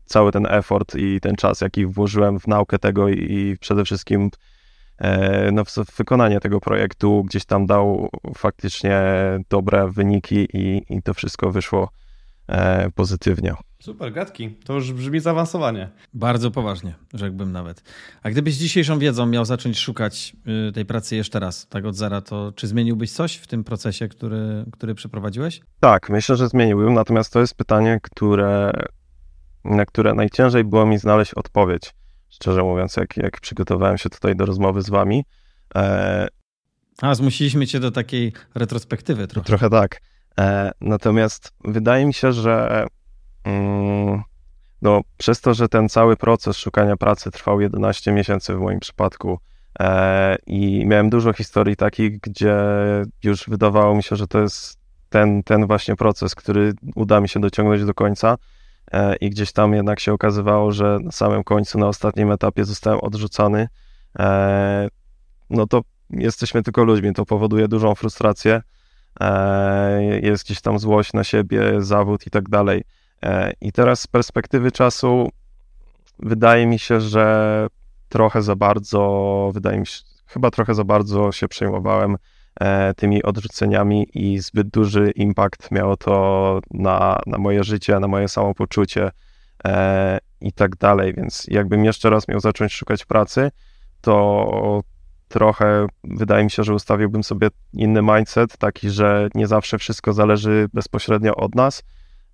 cały 0.06 0.32
ten 0.32 0.46
effort 0.50 0.96
i 0.96 1.20
ten 1.22 1.36
czas, 1.36 1.62
jaki 1.62 1.86
włożyłem 1.86 2.40
w 2.40 2.48
naukę 2.48 2.80
tego 2.80 3.10
i 3.10 3.58
przede 3.60 3.86
wszystkim 3.86 4.24
e, 4.24 4.30
no, 5.52 5.66
w 5.66 5.98
wykonanie 5.98 6.40
tego 6.40 6.60
projektu 6.60 7.24
gdzieś 7.24 7.46
tam 7.46 7.66
dał 7.66 8.10
faktycznie 8.38 9.02
dobre 9.50 9.92
wyniki 9.92 10.48
i, 10.54 10.82
i 10.90 11.02
to 11.02 11.14
wszystko 11.14 11.52
wyszło 11.52 11.90
e, 12.48 12.90
pozytywnie. 12.92 13.54
Super, 13.84 14.14
gadki. 14.14 14.50
To 14.66 14.74
już 14.74 14.94
brzmi 14.94 15.20
zaawansowanie. 15.20 15.90
Bardzo 16.14 16.52
poważnie, 16.52 16.94
rzekłbym 17.14 17.52
nawet. 17.52 17.84
A 18.24 18.30
gdybyś 18.30 18.56
dzisiejszą 18.56 19.00
wiedzą 19.00 19.26
miał 19.26 19.46
zacząć 19.46 19.80
szukać 19.80 20.36
y, 20.70 20.72
tej 20.72 20.86
pracy 20.86 21.16
jeszcze 21.16 21.40
raz, 21.40 21.68
tak 21.68 21.86
od 21.86 21.96
zera, 21.96 22.22
to 22.22 22.52
czy 22.56 22.68
zmieniłbyś 22.68 23.12
coś 23.12 23.36
w 23.36 23.48
tym 23.48 23.64
procesie, 23.64 24.08
który, 24.08 24.66
który 24.72 24.96
przeprowadziłeś? 24.96 25.62
Tak, 25.80 26.10
myślę, 26.10 26.36
że 26.36 26.48
zmieniłbym, 26.48 26.94
natomiast 26.94 27.34
to 27.34 27.40
jest 27.40 27.56
pytanie, 27.56 28.00
które, 28.04 28.72
na 29.66 29.86
które 29.86 30.14
najciężej 30.14 30.64
było 30.64 30.86
mi 30.86 30.98
znaleźć 30.98 31.34
odpowiedź. 31.34 31.94
Szczerze 32.34 32.64
mówiąc, 32.64 32.98
jak, 32.98 33.18
jak 33.18 33.42
przygotowałem 33.42 33.98
się 33.98 34.10
tutaj 34.10 34.36
do 34.36 34.46
rozmowy 34.46 34.82
z 34.82 34.90
wami. 34.90 35.26
E... 35.76 36.28
A, 37.02 37.16
zmusiliśmy 37.16 37.68
cię 37.68 37.80
do 37.80 37.92
takiej 37.92 38.34
retrospektywy 38.56 39.28
trochę. 39.28 39.48
Trochę 39.48 39.70
tak. 39.70 40.02
E... 40.40 40.72
Natomiast 40.82 41.54
wydaje 41.66 42.06
mi 42.06 42.14
się, 42.14 42.34
że 42.34 42.88
Mm, 43.44 44.22
no, 44.82 45.02
przez 45.18 45.42
to, 45.42 45.54
że 45.54 45.70
ten 45.70 45.90
cały 45.90 46.18
proces 46.18 46.58
szukania 46.58 46.98
pracy 46.98 47.32
trwał 47.32 47.62
11 47.62 48.12
miesięcy 48.12 48.56
w 48.56 48.60
moim 48.60 48.80
przypadku 48.80 49.40
e, 49.80 50.36
i 50.48 50.86
miałem 50.86 51.10
dużo 51.10 51.34
historii 51.34 51.76
takich, 51.76 52.20
gdzie 52.20 52.56
już 53.24 53.50
wydawało 53.50 53.96
mi 53.96 54.04
się, 54.04 54.16
że 54.16 54.28
to 54.28 54.40
jest 54.40 54.78
ten, 55.10 55.44
ten 55.44 55.68
właśnie 55.68 55.96
proces, 55.96 56.36
który 56.36 56.74
uda 56.96 57.22
mi 57.22 57.30
się 57.30 57.40
dociągnąć 57.40 57.86
do 57.86 57.94
końca 57.94 58.38
i 59.22 59.30
gdzieś 59.30 59.52
tam 59.52 59.74
jednak 59.74 60.00
się 60.00 60.14
okazywało, 60.14 60.72
że 60.72 60.98
na 61.04 61.12
samym 61.12 61.44
końcu, 61.44 61.80
na 61.80 61.88
ostatnim 61.88 62.32
etapie 62.32 62.66
zostałem 62.66 63.00
odrzucony, 63.00 63.68
e, 64.20 64.88
no 65.50 65.68
to 65.68 65.82
jesteśmy 66.10 66.64
tylko 66.64 66.84
ludźmi, 66.84 67.14
to 67.14 67.26
powoduje 67.26 67.68
dużą 67.68 67.96
frustrację, 67.96 68.62
e, 69.20 70.04
jest 70.04 70.46
gdzieś 70.46 70.62
tam 70.62 70.80
złość 70.80 71.14
na 71.14 71.24
siebie, 71.24 71.82
zawód 71.82 72.28
i 72.28 72.30
tak 72.30 72.50
dalej. 72.50 72.84
E, 73.24 73.54
I 73.62 73.72
teraz 73.72 74.00
z 74.00 74.08
perspektywy 74.08 74.72
czasu 74.72 75.30
wydaje 76.20 76.68
mi 76.68 76.80
się, 76.80 77.02
że 77.02 77.68
trochę 78.10 78.42
za 78.42 78.56
bardzo, 78.56 79.52
wydaje 79.54 79.80
mi 79.80 79.88
się, 79.88 80.00
chyba 80.26 80.52
trochę 80.52 80.74
za 80.74 80.84
bardzo 80.84 81.32
się 81.32 81.48
przejmowałem 81.48 82.16
e, 82.16 82.18
tymi 82.96 83.24
odrzuceniami 83.24 84.08
i 84.14 84.40
zbyt 84.40 84.68
duży 84.68 85.12
impact 85.12 85.72
miało 85.72 85.98
to 85.98 86.60
na, 86.72 87.20
na 87.28 87.38
moje 87.38 87.64
życie, 87.64 88.00
na 88.00 88.08
moje 88.08 88.28
samopoczucie 88.28 89.12
e, 89.66 90.20
i 90.42 90.54
tak 90.54 90.76
dalej. 90.76 91.14
Więc 91.14 91.46
jakbym 91.48 91.86
jeszcze 91.86 92.10
raz 92.10 92.28
miał 92.28 92.40
zacząć 92.40 92.74
szukać 92.74 93.06
pracy, 93.06 93.52
to 94.02 94.82
trochę 95.28 95.86
wydaje 96.04 96.44
mi 96.44 96.52
się, 96.52 96.64
że 96.64 96.74
ustawiłbym 96.74 97.24
sobie 97.24 97.48
inny 97.74 98.02
mindset, 98.02 98.58
taki, 98.58 98.90
że 98.90 99.30
nie 99.36 99.48
zawsze 99.48 99.78
wszystko 99.78 100.14
zależy 100.14 100.70
bezpośrednio 100.74 101.36
od 101.36 101.56
nas 101.56 101.84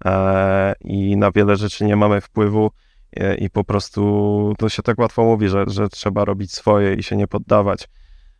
E, 0.05 0.75
i 0.81 1.17
na 1.17 1.31
wiele 1.31 1.55
rzeczy 1.55 1.85
nie 1.85 1.95
mamy 1.95 2.21
wpływu 2.21 2.71
e, 3.15 3.35
i 3.35 3.49
po 3.49 3.63
prostu 3.63 4.53
to 4.57 4.69
się 4.69 4.83
tak 4.83 4.99
łatwo 4.99 5.23
mówi, 5.23 5.49
że, 5.49 5.63
że 5.67 5.89
trzeba 5.89 6.25
robić 6.25 6.53
swoje 6.53 6.93
i 6.93 7.03
się 7.03 7.15
nie 7.15 7.27
poddawać. 7.27 7.89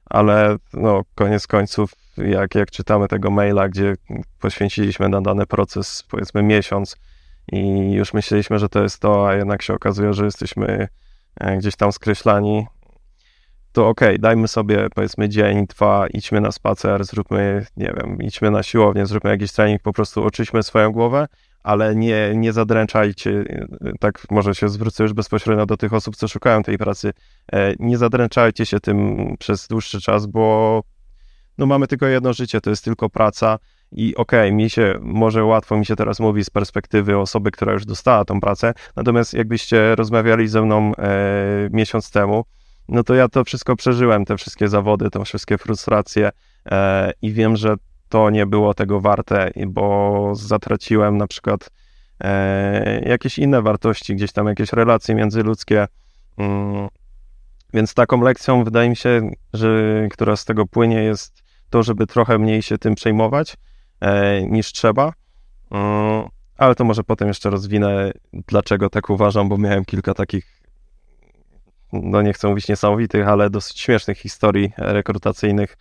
Ale 0.09 0.57
no, 0.73 1.01
koniec 1.15 1.47
końców, 1.47 1.93
jak, 2.17 2.55
jak 2.55 2.71
czytamy 2.71 3.07
tego 3.07 3.31
maila, 3.31 3.69
gdzie 3.69 3.95
poświęciliśmy 4.39 5.09
na 5.09 5.21
dany 5.21 5.45
proces 5.45 6.03
powiedzmy 6.09 6.43
miesiąc 6.43 6.97
i 7.51 7.91
już 7.91 8.13
myśleliśmy, 8.13 8.59
że 8.59 8.69
to 8.69 8.83
jest 8.83 8.99
to, 8.99 9.29
a 9.29 9.35
jednak 9.35 9.61
się 9.61 9.73
okazuje, 9.73 10.13
że 10.13 10.25
jesteśmy 10.25 10.87
e, 11.39 11.57
gdzieś 11.57 11.75
tam 11.75 11.91
skreślani, 11.91 12.65
to 13.71 13.87
okej, 13.87 14.09
okay, 14.09 14.19
dajmy 14.19 14.47
sobie 14.47 14.87
powiedzmy 14.95 15.29
dzień, 15.29 15.67
dwa, 15.67 16.07
idźmy 16.07 16.41
na 16.41 16.51
spacer, 16.51 17.05
zróbmy, 17.05 17.65
nie 17.77 17.93
wiem, 17.97 18.17
idźmy 18.21 18.51
na 18.51 18.63
siłownię, 18.63 19.05
zróbmy 19.05 19.29
jakiś 19.29 19.51
trening, 19.51 19.81
po 19.81 19.93
prostu 19.93 20.23
oczyśmy 20.23 20.63
swoją 20.63 20.91
głowę 20.91 21.27
ale 21.69 21.95
nie, 21.95 22.33
nie 22.35 22.53
zadręczajcie, 22.53 23.43
tak 23.99 24.23
może 24.31 24.55
się 24.55 24.69
zwrócę 24.69 25.03
już 25.03 25.13
bezpośrednio 25.13 25.65
do 25.65 25.77
tych 25.77 25.93
osób, 25.93 26.15
co 26.15 26.27
szukają 26.27 26.63
tej 26.63 26.77
pracy, 26.77 27.13
e, 27.53 27.73
nie 27.79 27.97
zadręczajcie 27.97 28.65
się 28.65 28.79
tym 28.79 29.17
przez 29.39 29.67
dłuższy 29.67 30.01
czas, 30.01 30.25
bo 30.25 30.83
no 31.57 31.65
mamy 31.65 31.87
tylko 31.87 32.05
jedno 32.05 32.33
życie, 32.33 32.61
to 32.61 32.69
jest 32.69 32.83
tylko 32.83 33.09
praca 33.09 33.59
i 33.91 34.15
okej, 34.15 34.49
okay, 34.49 34.51
mi 34.51 34.69
się, 34.69 34.99
może 35.01 35.43
łatwo 35.43 35.77
mi 35.77 35.85
się 35.85 35.95
teraz 35.95 36.19
mówi 36.19 36.43
z 36.43 36.49
perspektywy 36.49 37.17
osoby, 37.17 37.51
która 37.51 37.73
już 37.73 37.85
dostała 37.85 38.25
tą 38.25 38.41
pracę, 38.41 38.73
natomiast 38.95 39.33
jakbyście 39.33 39.95
rozmawiali 39.95 40.47
ze 40.47 40.61
mną 40.61 40.91
e, 40.95 41.69
miesiąc 41.71 42.11
temu, 42.11 42.45
no 42.87 43.03
to 43.03 43.13
ja 43.13 43.27
to 43.27 43.43
wszystko 43.43 43.75
przeżyłem, 43.75 44.25
te 44.25 44.37
wszystkie 44.37 44.67
zawody, 44.67 45.09
te 45.09 45.25
wszystkie 45.25 45.57
frustracje 45.57 46.29
e, 46.65 47.11
i 47.21 47.33
wiem, 47.33 47.55
że 47.55 47.75
to 48.09 48.29
nie 48.29 48.45
było 48.45 48.73
tego 48.73 49.01
warte, 49.01 49.51
bo 49.67 50.31
zatraciłem 50.35 51.17
na 51.17 51.27
przykład 51.27 51.69
e, 52.23 53.09
jakieś 53.09 53.39
inne 53.39 53.61
wartości, 53.61 54.15
gdzieś 54.15 54.31
tam 54.31 54.47
jakieś 54.47 54.73
relacje 54.73 55.15
międzyludzkie. 55.15 55.87
Mm, 56.37 56.87
więc 57.73 57.93
taką 57.93 58.21
lekcją 58.21 58.63
wydaje 58.63 58.89
mi 58.89 58.95
się, 58.95 59.31
że 59.53 59.69
która 60.11 60.35
z 60.35 60.45
tego 60.45 60.65
płynie, 60.65 61.03
jest 61.03 61.43
to, 61.69 61.83
żeby 61.83 62.07
trochę 62.07 62.37
mniej 62.37 62.61
się 62.61 62.77
tym 62.77 62.95
przejmować 62.95 63.57
e, 64.01 64.41
niż 64.43 64.71
trzeba. 64.71 65.13
Mm, 65.71 66.27
ale 66.57 66.75
to 66.75 66.83
może 66.83 67.03
potem 67.03 67.27
jeszcze 67.27 67.49
rozwinę, 67.49 68.11
dlaczego 68.33 68.89
tak 68.89 69.09
uważam, 69.09 69.49
bo 69.49 69.57
miałem 69.57 69.85
kilka 69.85 70.13
takich, 70.13 70.61
no 71.93 72.21
nie 72.21 72.33
chcę 72.33 72.47
mówić 72.47 72.67
niesamowitych, 72.67 73.27
ale 73.27 73.49
dosyć 73.49 73.79
śmiesznych 73.79 74.17
historii 74.17 74.71
rekrutacyjnych, 74.77 75.77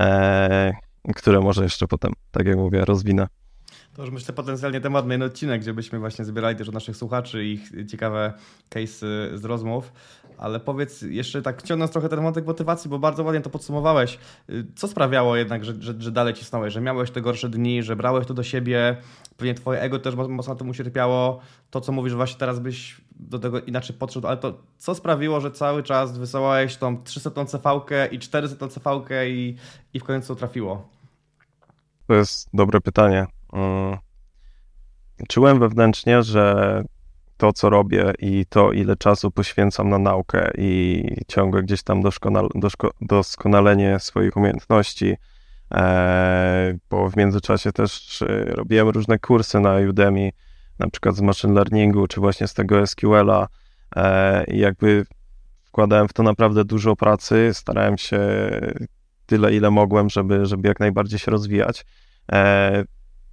e, 0.00 0.72
które 1.16 1.40
może 1.40 1.62
jeszcze 1.62 1.86
potem, 1.86 2.12
tak 2.30 2.46
jak 2.46 2.56
mówię, 2.56 2.84
rozwinę. 2.84 3.26
To 3.98 4.02
już 4.02 4.10
myślę 4.10 4.34
potencjalnie 4.34 4.80
temat 4.80 5.06
na 5.06 5.14
jeden 5.14 5.28
odcinek, 5.28 5.60
gdzie 5.60 5.74
byśmy 5.74 5.98
właśnie 5.98 6.24
zbierali 6.24 6.56
też 6.56 6.68
od 6.68 6.74
naszych 6.74 6.96
słuchaczy 6.96 7.44
ich 7.44 7.70
ciekawe 7.90 8.32
case 8.68 9.06
z 9.38 9.44
rozmów. 9.44 9.92
Ale 10.38 10.60
powiedz 10.60 11.02
jeszcze 11.02 11.42
tak, 11.42 11.62
ciągnąc 11.62 11.92
trochę 11.92 12.08
ten 12.08 12.22
wątek 12.22 12.46
motywacji, 12.46 12.90
bo 12.90 12.98
bardzo 12.98 13.22
ładnie 13.22 13.40
to 13.40 13.50
podsumowałeś. 13.50 14.18
Co 14.76 14.88
sprawiało 14.88 15.36
jednak, 15.36 15.64
że, 15.64 15.74
że, 15.80 15.94
że 15.98 16.12
dalej 16.12 16.34
cisnąłeś, 16.34 16.74
że 16.74 16.80
miałeś 16.80 17.10
te 17.10 17.20
gorsze 17.20 17.48
dni, 17.48 17.82
że 17.82 17.96
brałeś 17.96 18.26
to 18.26 18.34
do 18.34 18.42
siebie, 18.42 18.96
pewnie 19.36 19.54
twoje 19.54 19.80
ego 19.80 19.98
też 19.98 20.14
mocno 20.14 20.54
na 20.54 20.58
tym 20.58 20.68
ucierpiało. 20.68 21.40
To, 21.70 21.80
co 21.80 21.92
mówisz, 21.92 22.14
właśnie 22.14 22.38
teraz 22.38 22.58
byś 22.60 23.00
do 23.10 23.38
tego 23.38 23.60
inaczej 23.60 23.96
podszedł, 23.96 24.26
ale 24.26 24.36
to 24.36 24.58
co 24.78 24.94
sprawiło, 24.94 25.40
że 25.40 25.50
cały 25.50 25.82
czas 25.82 26.18
wysyłałeś 26.18 26.76
tą 26.76 27.02
300 27.02 27.30
CV 27.46 27.60
i 28.10 28.18
400 28.18 28.68
CV 28.68 28.84
i, 29.26 29.56
i 29.94 30.00
w 30.00 30.04
końcu 30.04 30.36
trafiło? 30.36 30.97
To 32.08 32.14
jest 32.14 32.48
dobre 32.52 32.80
pytanie. 32.80 33.26
Mm. 33.52 33.96
Czułem 35.28 35.58
wewnętrznie, 35.58 36.22
że 36.22 36.82
to, 37.36 37.52
co 37.52 37.70
robię 37.70 38.12
i 38.18 38.46
to, 38.48 38.72
ile 38.72 38.96
czasu 38.96 39.30
poświęcam 39.30 39.88
na 39.88 39.98
naukę 39.98 40.50
i 40.58 41.02
ciągłe 41.28 41.62
gdzieś 41.62 41.82
tam 41.82 42.02
doskonal 42.02 42.48
doskonalenie 43.00 43.98
swoich 43.98 44.36
umiejętności, 44.36 45.16
e, 45.74 46.78
bo 46.90 47.10
w 47.10 47.16
międzyczasie 47.16 47.72
też 47.72 48.22
e, 48.22 48.44
robiłem 48.44 48.88
różne 48.88 49.18
kursy 49.18 49.60
na 49.60 49.74
Udemy, 49.90 50.30
na 50.78 50.90
przykład 50.90 51.16
z 51.16 51.20
machine 51.20 51.54
learningu, 51.54 52.06
czy 52.06 52.20
właśnie 52.20 52.48
z 52.48 52.54
tego 52.54 52.86
SQL-a 52.86 53.48
e, 53.96 54.44
i 54.44 54.58
jakby 54.58 55.06
wkładałem 55.64 56.08
w 56.08 56.12
to 56.12 56.22
naprawdę 56.22 56.64
dużo 56.64 56.96
pracy, 56.96 57.50
starałem 57.52 57.98
się 57.98 58.20
tyle, 59.28 59.54
ile 59.54 59.70
mogłem, 59.70 60.10
żeby, 60.10 60.46
żeby 60.46 60.68
jak 60.68 60.80
najbardziej 60.80 61.18
się 61.18 61.30
rozwijać. 61.30 61.84
E, 62.32 62.84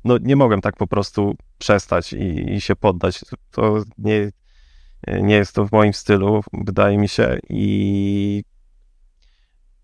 no 0.04 0.18
nie 0.18 0.36
mogłem 0.36 0.62
tak 0.62 0.76
po 0.76 0.88
prostu 0.88 1.36
przestać 1.58 2.14
i, 2.14 2.54
i 2.54 2.62
się 2.62 2.76
poddać. 2.76 3.22
To 3.52 3.84
nie, 3.98 4.32
nie 5.08 5.36
jest 5.36 5.56
to 5.56 5.66
w 5.66 5.72
moim 5.72 5.94
stylu, 5.94 6.42
wydaje 6.54 6.98
mi 6.98 7.08
się, 7.08 7.38
i 7.50 8.44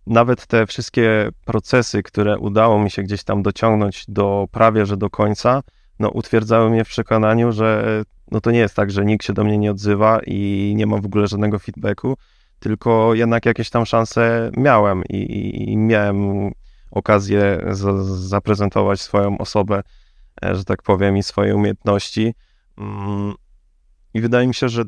nawet 0.07 0.47
te 0.47 0.67
wszystkie 0.67 1.29
procesy, 1.45 2.03
które 2.03 2.37
udało 2.37 2.79
mi 2.79 2.91
się 2.91 3.03
gdzieś 3.03 3.23
tam 3.23 3.43
dociągnąć 3.43 4.05
do 4.07 4.47
prawie 4.51 4.85
że 4.85 4.97
do 4.97 5.09
końca, 5.09 5.61
no 5.99 6.09
utwierdzały 6.09 6.69
mnie 6.69 6.85
w 6.85 6.87
przekonaniu, 6.87 7.51
że 7.51 8.03
no 8.31 8.41
to 8.41 8.51
nie 8.51 8.59
jest 8.59 8.75
tak, 8.75 8.91
że 8.91 9.05
nikt 9.05 9.25
się 9.25 9.33
do 9.33 9.43
mnie 9.43 9.57
nie 9.57 9.71
odzywa 9.71 10.19
i 10.27 10.73
nie 10.75 10.85
mam 10.85 11.01
w 11.01 11.05
ogóle 11.05 11.27
żadnego 11.27 11.59
feedbacku, 11.59 12.17
tylko 12.61 13.13
jednak 13.13 13.45
jakieś 13.45 13.69
tam 13.69 13.85
szanse 13.85 14.51
miałem 14.57 15.03
i, 15.09 15.71
i 15.71 15.77
miałem 15.77 16.51
okazję 16.91 17.65
zaprezentować 18.03 19.01
swoją 19.01 19.37
osobę, 19.37 19.81
e, 20.45 20.55
że 20.55 20.63
tak 20.63 20.83
powiem, 20.83 21.17
i 21.17 21.23
swoje 21.23 21.55
umiejętności. 21.55 22.33
Mm, 22.77 23.33
I 24.13 24.21
wydaje 24.21 24.47
mi 24.47 24.53
się, 24.53 24.69
że 24.69 24.83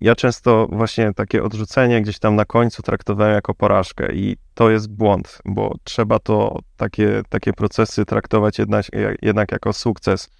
ja 0.00 0.14
często 0.14 0.68
właśnie 0.72 1.14
takie 1.14 1.42
odrzucenie 1.42 2.02
gdzieś 2.02 2.18
tam 2.18 2.36
na 2.36 2.44
końcu 2.44 2.82
traktowałem 2.82 3.34
jako 3.34 3.54
porażkę 3.54 4.12
i 4.14 4.36
to 4.54 4.70
jest 4.70 4.90
błąd, 4.90 5.38
bo 5.44 5.74
trzeba 5.84 6.18
to, 6.18 6.58
takie, 6.76 7.22
takie 7.28 7.52
procesy 7.52 8.04
traktować 8.04 8.58
jednak, 8.58 8.86
jednak 9.22 9.52
jako 9.52 9.72
sukces, 9.72 10.30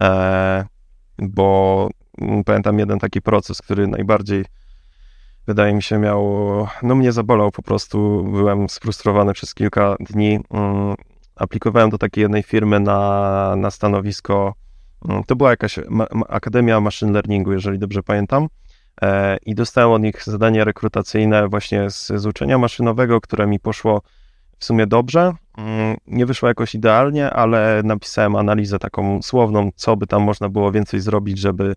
e, 0.00 0.66
bo 1.18 1.88
pamiętam 2.44 2.78
jeden 2.78 2.98
taki 2.98 3.22
proces, 3.22 3.62
który 3.62 3.86
najbardziej 3.86 4.44
wydaje 5.46 5.74
mi 5.74 5.82
się 5.82 5.98
miał, 5.98 6.26
no 6.82 6.94
mnie 6.94 7.12
zabolał 7.12 7.50
po 7.50 7.62
prostu, 7.62 8.24
byłem 8.24 8.68
sfrustrowany 8.68 9.32
przez 9.32 9.54
kilka 9.54 9.96
dni. 10.00 10.38
Mm, 10.50 10.94
aplikowałem 11.36 11.90
do 11.90 11.98
takiej 11.98 12.22
jednej 12.22 12.42
firmy 12.42 12.80
na, 12.80 13.54
na 13.56 13.70
stanowisko, 13.70 14.54
mm, 15.08 15.24
to 15.24 15.36
była 15.36 15.50
jakaś 15.50 15.78
ma, 15.88 16.06
Akademia 16.28 16.80
Machine 16.80 17.12
Learningu, 17.12 17.52
jeżeli 17.52 17.78
dobrze 17.78 18.02
pamiętam, 18.02 18.48
e, 19.02 19.36
i 19.46 19.54
dostałem 19.54 19.90
od 19.90 20.02
nich 20.02 20.22
zadanie 20.24 20.64
rekrutacyjne 20.64 21.48
właśnie 21.48 21.90
z, 21.90 22.06
z 22.06 22.26
uczenia 22.26 22.58
maszynowego, 22.58 23.20
które 23.20 23.46
mi 23.46 23.60
poszło 23.60 24.02
w 24.58 24.64
sumie 24.64 24.86
dobrze. 24.86 25.32
Mm, 25.58 25.96
nie 26.06 26.26
wyszło 26.26 26.48
jakoś 26.48 26.74
idealnie, 26.74 27.30
ale 27.30 27.80
napisałem 27.84 28.36
analizę 28.36 28.78
taką 28.78 29.22
słowną, 29.22 29.70
co 29.76 29.96
by 29.96 30.06
tam 30.06 30.22
można 30.22 30.48
było 30.48 30.72
więcej 30.72 31.00
zrobić, 31.00 31.38
żeby, 31.38 31.74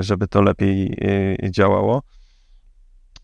żeby 0.00 0.28
to 0.28 0.42
lepiej 0.42 0.96
e, 1.44 1.50
działało. 1.50 2.02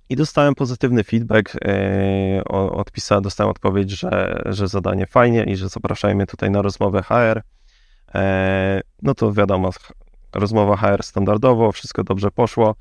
I 0.08 0.16
dostałem 0.16 0.54
pozytywny 0.54 1.04
feedback, 1.04 1.54
yy, 1.54 2.44
odpisałem, 2.50 3.22
dostałem 3.22 3.50
odpowiedź, 3.50 3.90
że, 3.90 4.42
że 4.46 4.68
zadanie 4.68 5.06
fajnie 5.06 5.44
i 5.44 5.56
że 5.56 5.68
zapraszają 5.68 6.14
mnie 6.14 6.26
tutaj 6.26 6.50
na 6.50 6.62
rozmowę 6.62 7.02
HR. 7.02 7.42
No 9.02 9.14
to 9.14 9.32
wiadomo, 9.32 9.70
rozmowa 10.34 10.76
HR 10.76 11.02
standardowo, 11.02 11.72
wszystko 11.72 12.04
dobrze 12.04 12.30
poszło. 12.30 12.74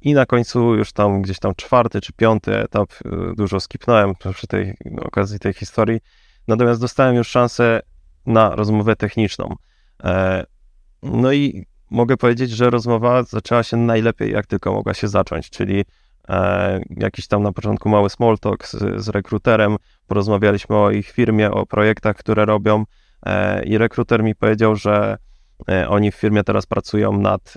I 0.00 0.14
na 0.14 0.26
końcu 0.26 0.74
już 0.74 0.92
tam 0.92 1.22
gdzieś 1.22 1.38
tam 1.38 1.54
czwarty 1.54 2.00
czy 2.00 2.12
piąty 2.12 2.58
etap, 2.58 2.90
dużo 3.36 3.60
skipnąłem 3.60 4.14
przy 4.34 4.46
tej 4.46 4.74
okazji 5.02 5.38
tej 5.38 5.52
historii. 5.52 6.00
Natomiast 6.48 6.80
dostałem 6.80 7.14
już 7.16 7.28
szansę 7.28 7.80
na 8.26 8.56
rozmowę 8.56 8.96
techniczną. 8.96 9.54
No 11.02 11.32
i 11.32 11.66
mogę 11.90 12.16
powiedzieć, 12.16 12.50
że 12.50 12.70
rozmowa 12.70 13.22
zaczęła 13.22 13.62
się 13.62 13.76
najlepiej, 13.76 14.32
jak 14.32 14.46
tylko 14.46 14.72
mogła 14.72 14.94
się 14.94 15.08
zacząć, 15.08 15.50
czyli 15.50 15.84
E, 16.30 16.80
jakiś 16.96 17.26
tam 17.26 17.42
na 17.42 17.52
początku 17.52 17.88
mały 17.88 18.10
small 18.10 18.38
talk 18.38 18.66
z, 18.66 19.02
z 19.04 19.08
rekruterem, 19.08 19.76
porozmawialiśmy 20.06 20.76
o 20.76 20.90
ich 20.90 21.10
firmie, 21.10 21.50
o 21.50 21.66
projektach, 21.66 22.16
które 22.16 22.44
robią 22.44 22.84
e, 23.26 23.64
i 23.64 23.78
rekruter 23.78 24.22
mi 24.22 24.34
powiedział, 24.34 24.76
że 24.76 25.16
e, 25.68 25.88
oni 25.88 26.12
w 26.12 26.14
firmie 26.14 26.44
teraz 26.44 26.66
pracują 26.66 27.12
nad 27.12 27.54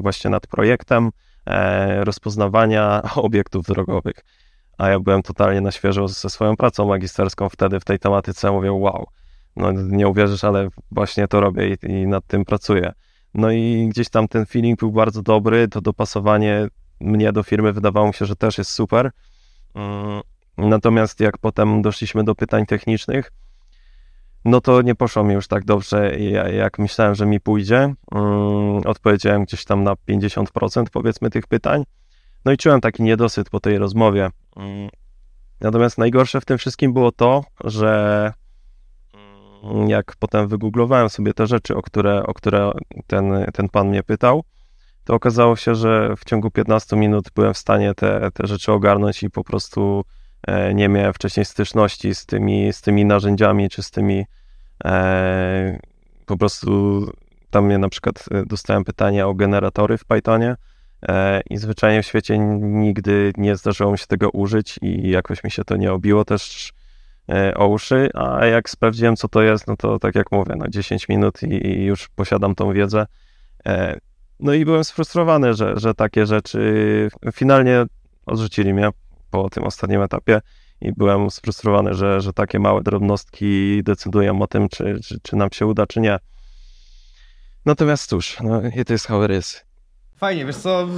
właśnie 0.00 0.30
nad 0.30 0.46
projektem 0.46 1.10
rozpoznawania 2.00 3.02
obiektów 3.16 3.66
drogowych. 3.66 4.16
A 4.78 4.88
ja 4.88 5.00
byłem 5.00 5.22
totalnie 5.22 5.60
na 5.60 5.72
świeżo 5.72 6.08
ze 6.08 6.30
swoją 6.30 6.56
pracą 6.56 6.86
magisterską 6.86 7.48
wtedy 7.48 7.80
w 7.80 7.84
tej 7.84 7.98
tematyce. 7.98 8.52
Mówię, 8.52 8.72
wow, 8.72 9.06
no 9.56 9.72
nie 9.72 10.08
uwierzysz, 10.08 10.44
ale 10.44 10.68
właśnie 10.90 11.28
to 11.28 11.40
robię 11.40 11.68
i, 11.68 11.86
i 11.90 12.06
nad 12.06 12.26
tym 12.26 12.44
pracuję. 12.44 12.92
No 13.34 13.50
i 13.50 13.88
gdzieś 13.90 14.08
tam 14.08 14.28
ten 14.28 14.46
feeling 14.46 14.78
był 14.78 14.92
bardzo 14.92 15.22
dobry, 15.22 15.68
to 15.68 15.80
dopasowanie 15.80 16.68
mnie 17.00 17.32
do 17.32 17.42
firmy 17.42 17.72
wydawało 17.72 18.06
mi 18.06 18.14
się, 18.14 18.26
że 18.26 18.36
też 18.36 18.58
jest 18.58 18.70
super. 18.70 19.10
Mm, 19.74 20.20
natomiast 20.58 21.20
jak 21.20 21.38
potem 21.38 21.82
doszliśmy 21.82 22.24
do 22.24 22.34
pytań 22.34 22.66
technicznych, 22.66 23.32
no 24.44 24.60
to 24.60 24.82
nie 24.82 24.94
poszło 24.94 25.24
mi 25.24 25.34
już 25.34 25.48
tak 25.48 25.64
dobrze, 25.64 26.18
jak 26.52 26.78
myślałem, 26.78 27.14
że 27.14 27.26
mi 27.26 27.40
pójdzie. 27.40 27.94
Mm, 28.14 28.76
odpowiedziałem 28.84 29.44
gdzieś 29.44 29.64
tam 29.64 29.84
na 29.84 29.94
50% 29.94 30.84
powiedzmy 30.92 31.30
tych 31.30 31.46
pytań. 31.46 31.84
No 32.44 32.52
i 32.52 32.56
czułem 32.56 32.80
taki 32.80 33.02
niedosyt 33.02 33.50
po 33.50 33.60
tej 33.60 33.78
rozmowie. 33.78 34.30
Mm, 34.56 34.88
natomiast 35.60 35.98
najgorsze 35.98 36.40
w 36.40 36.44
tym 36.44 36.58
wszystkim 36.58 36.92
było 36.92 37.12
to, 37.12 37.44
że 37.64 38.32
jak 39.86 40.16
potem 40.18 40.48
wygooglowałem 40.48 41.08
sobie 41.08 41.34
te 41.34 41.46
rzeczy, 41.46 41.76
o 41.76 41.82
które, 41.82 42.22
o 42.22 42.34
które 42.34 42.72
ten, 43.06 43.46
ten 43.54 43.68
pan 43.68 43.88
mnie 43.88 44.02
pytał, 44.02 44.44
to 45.04 45.14
okazało 45.14 45.56
się, 45.56 45.74
że 45.74 46.16
w 46.16 46.24
ciągu 46.24 46.50
15 46.50 46.96
minut 46.96 47.30
byłem 47.34 47.54
w 47.54 47.58
stanie 47.58 47.94
te, 47.94 48.30
te 48.34 48.46
rzeczy 48.46 48.72
ogarnąć 48.72 49.22
i 49.22 49.30
po 49.30 49.44
prostu 49.44 50.04
e, 50.46 50.74
nie 50.74 50.88
miałem 50.88 51.12
wcześniej 51.12 51.44
styczności 51.44 52.14
z 52.14 52.26
tymi, 52.26 52.72
z 52.72 52.80
tymi 52.80 53.04
narzędziami, 53.04 53.68
czy 53.68 53.82
z 53.82 53.90
tymi 53.90 54.24
e, 54.84 55.78
po 56.26 56.36
prostu 56.36 57.02
tam 57.50 57.66
mnie 57.66 57.78
na 57.78 57.88
przykład 57.88 58.24
e, 58.30 58.46
dostałem 58.46 58.84
pytania 58.84 59.26
o 59.26 59.34
generatory 59.34 59.98
w 59.98 60.04
Pythonie 60.04 60.56
e, 61.08 61.40
i 61.50 61.56
zwyczajnie 61.56 62.02
w 62.02 62.06
świecie 62.06 62.38
nigdy 62.58 63.32
nie 63.36 63.56
zdarzyło 63.56 63.92
mi 63.92 63.98
się 63.98 64.06
tego 64.06 64.30
użyć 64.30 64.78
i 64.82 65.10
jakoś 65.10 65.44
mi 65.44 65.50
się 65.50 65.64
to 65.64 65.76
nie 65.76 65.92
obiło 65.92 66.24
też 66.24 66.72
o 67.54 67.66
uszy, 67.66 68.10
a 68.14 68.46
jak 68.46 68.70
sprawdziłem 68.70 69.16
co 69.16 69.28
to 69.28 69.42
jest, 69.42 69.66
no 69.66 69.76
to 69.76 69.98
tak 69.98 70.14
jak 70.14 70.32
mówię, 70.32 70.56
na 70.56 70.68
10 70.68 71.08
minut 71.08 71.42
i, 71.42 71.66
i 71.66 71.84
już 71.84 72.08
posiadam 72.08 72.54
tą 72.54 72.72
wiedzę. 72.72 73.06
E, 73.66 73.98
no 74.40 74.54
i 74.54 74.64
byłem 74.64 74.84
sfrustrowany, 74.84 75.54
że, 75.54 75.72
że 75.76 75.94
takie 75.94 76.26
rzeczy 76.26 77.08
finalnie 77.32 77.84
odrzucili 78.26 78.74
mnie 78.74 78.88
po 79.30 79.50
tym 79.50 79.64
ostatnim 79.64 80.02
etapie 80.02 80.40
i 80.80 80.92
byłem 80.92 81.30
sfrustrowany, 81.30 81.94
że, 81.94 82.20
że 82.20 82.32
takie 82.32 82.58
małe 82.58 82.82
drobnostki 82.82 83.82
decydują 83.82 84.42
o 84.42 84.46
tym, 84.46 84.68
czy, 84.68 85.00
czy, 85.04 85.20
czy 85.22 85.36
nam 85.36 85.48
się 85.52 85.66
uda, 85.66 85.86
czy 85.86 86.00
nie. 86.00 86.18
Natomiast 87.64 88.10
cóż, 88.10 88.36
no 88.40 88.62
i 88.76 88.84
to 88.84 88.92
jest 88.92 89.06
how 89.06 89.24
it 89.24 89.30
is. 89.30 89.64
Fajnie, 90.16 90.46
wiesz 90.46 90.56
co, 90.56 90.88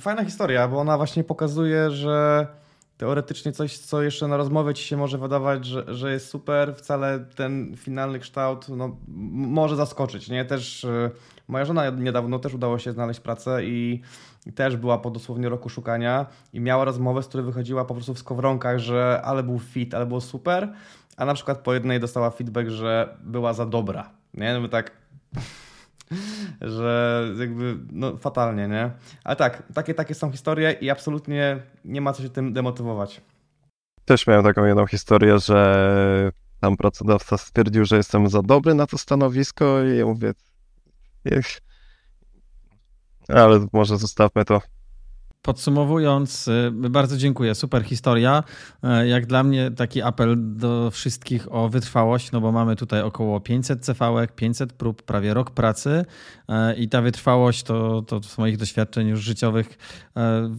fajna 0.00 0.24
historia, 0.24 0.68
bo 0.68 0.80
ona 0.80 0.96
właśnie 0.96 1.24
pokazuje, 1.24 1.90
że 1.90 2.46
teoretycznie 2.96 3.52
coś, 3.52 3.78
co 3.78 4.02
jeszcze 4.02 4.28
na 4.28 4.36
rozmowie 4.36 4.74
ci 4.74 4.84
się 4.84 4.96
może 4.96 5.18
wydawać, 5.18 5.66
że, 5.66 5.94
że 5.94 6.12
jest 6.12 6.28
super, 6.28 6.74
wcale 6.76 7.20
ten 7.36 7.76
finalny 7.76 8.18
kształt 8.18 8.68
no, 8.68 8.96
może 9.32 9.76
zaskoczyć. 9.76 10.28
Nie? 10.28 10.44
Też 10.44 10.84
e, 10.84 11.10
moja 11.48 11.64
żona 11.64 11.90
niedawno 11.90 12.38
też 12.38 12.54
udało 12.54 12.78
się 12.78 12.92
znaleźć 12.92 13.20
pracę 13.20 13.64
i, 13.64 14.02
i 14.46 14.52
też 14.52 14.76
była 14.76 14.98
po 14.98 15.10
dosłownie 15.10 15.48
roku 15.48 15.68
szukania 15.68 16.26
i 16.52 16.60
miała 16.60 16.84
rozmowę, 16.84 17.22
z 17.22 17.26
której 17.26 17.46
wychodziła 17.46 17.84
po 17.84 17.94
prostu 17.94 18.14
w 18.14 18.18
skowronkach, 18.18 18.78
że 18.78 19.22
ale 19.24 19.42
był 19.42 19.58
fit, 19.58 19.94
ale 19.94 20.06
było 20.06 20.20
super, 20.20 20.72
a 21.16 21.24
na 21.24 21.34
przykład 21.34 21.58
po 21.58 21.74
jednej 21.74 22.00
dostała 22.00 22.30
feedback, 22.30 22.68
że 22.68 23.16
była 23.22 23.52
za 23.52 23.66
dobra. 23.66 24.10
Nie? 24.34 24.58
No 24.60 24.68
tak 24.68 24.90
że 26.60 27.24
jakby 27.38 27.78
no, 27.92 28.16
fatalnie, 28.16 28.68
nie? 28.68 28.90
Ale 29.24 29.36
tak, 29.36 29.62
takie, 29.74 29.94
takie 29.94 30.14
są 30.14 30.32
historie 30.32 30.72
i 30.72 30.90
absolutnie 30.90 31.62
nie 31.84 32.00
ma 32.00 32.12
co 32.12 32.22
się 32.22 32.28
tym 32.28 32.52
demotywować. 32.52 33.20
Też 34.04 34.26
miałem 34.26 34.44
taką 34.44 34.64
jedną 34.64 34.86
historię, 34.86 35.38
że 35.38 36.32
tam 36.60 36.76
pracodawca 36.76 37.38
stwierdził, 37.38 37.84
że 37.84 37.96
jestem 37.96 38.28
za 38.28 38.42
dobry 38.42 38.74
na 38.74 38.86
to 38.86 38.98
stanowisko 38.98 39.82
i 39.82 39.98
ja 39.98 40.06
mówię, 40.06 40.32
ale 43.28 43.66
może 43.72 43.98
zostawmy 43.98 44.44
to. 44.44 44.60
Podsumowując, 45.44 46.48
y, 46.48 46.72
bardzo 46.90 47.16
dziękuję. 47.16 47.54
Super 47.54 47.84
historia. 47.84 48.44
Y, 49.02 49.08
jak 49.08 49.26
dla 49.26 49.42
mnie 49.42 49.70
taki 49.70 50.02
apel 50.02 50.36
do 50.38 50.90
wszystkich 50.90 51.52
o 51.52 51.68
wytrwałość, 51.68 52.32
no 52.32 52.40
bo 52.40 52.52
mamy 52.52 52.76
tutaj 52.76 53.02
około 53.02 53.40
500 53.40 53.84
cv 53.84 54.26
500 54.36 54.72
prób, 54.72 55.02
prawie 55.02 55.34
rok 55.34 55.50
pracy 55.50 56.04
y, 56.48 56.74
i 56.76 56.88
ta 56.88 57.02
wytrwałość 57.02 57.62
to, 57.62 58.02
to 58.02 58.22
z 58.22 58.38
moich 58.38 58.56
doświadczeń 58.56 59.08
już 59.08 59.20
życiowych 59.20 59.78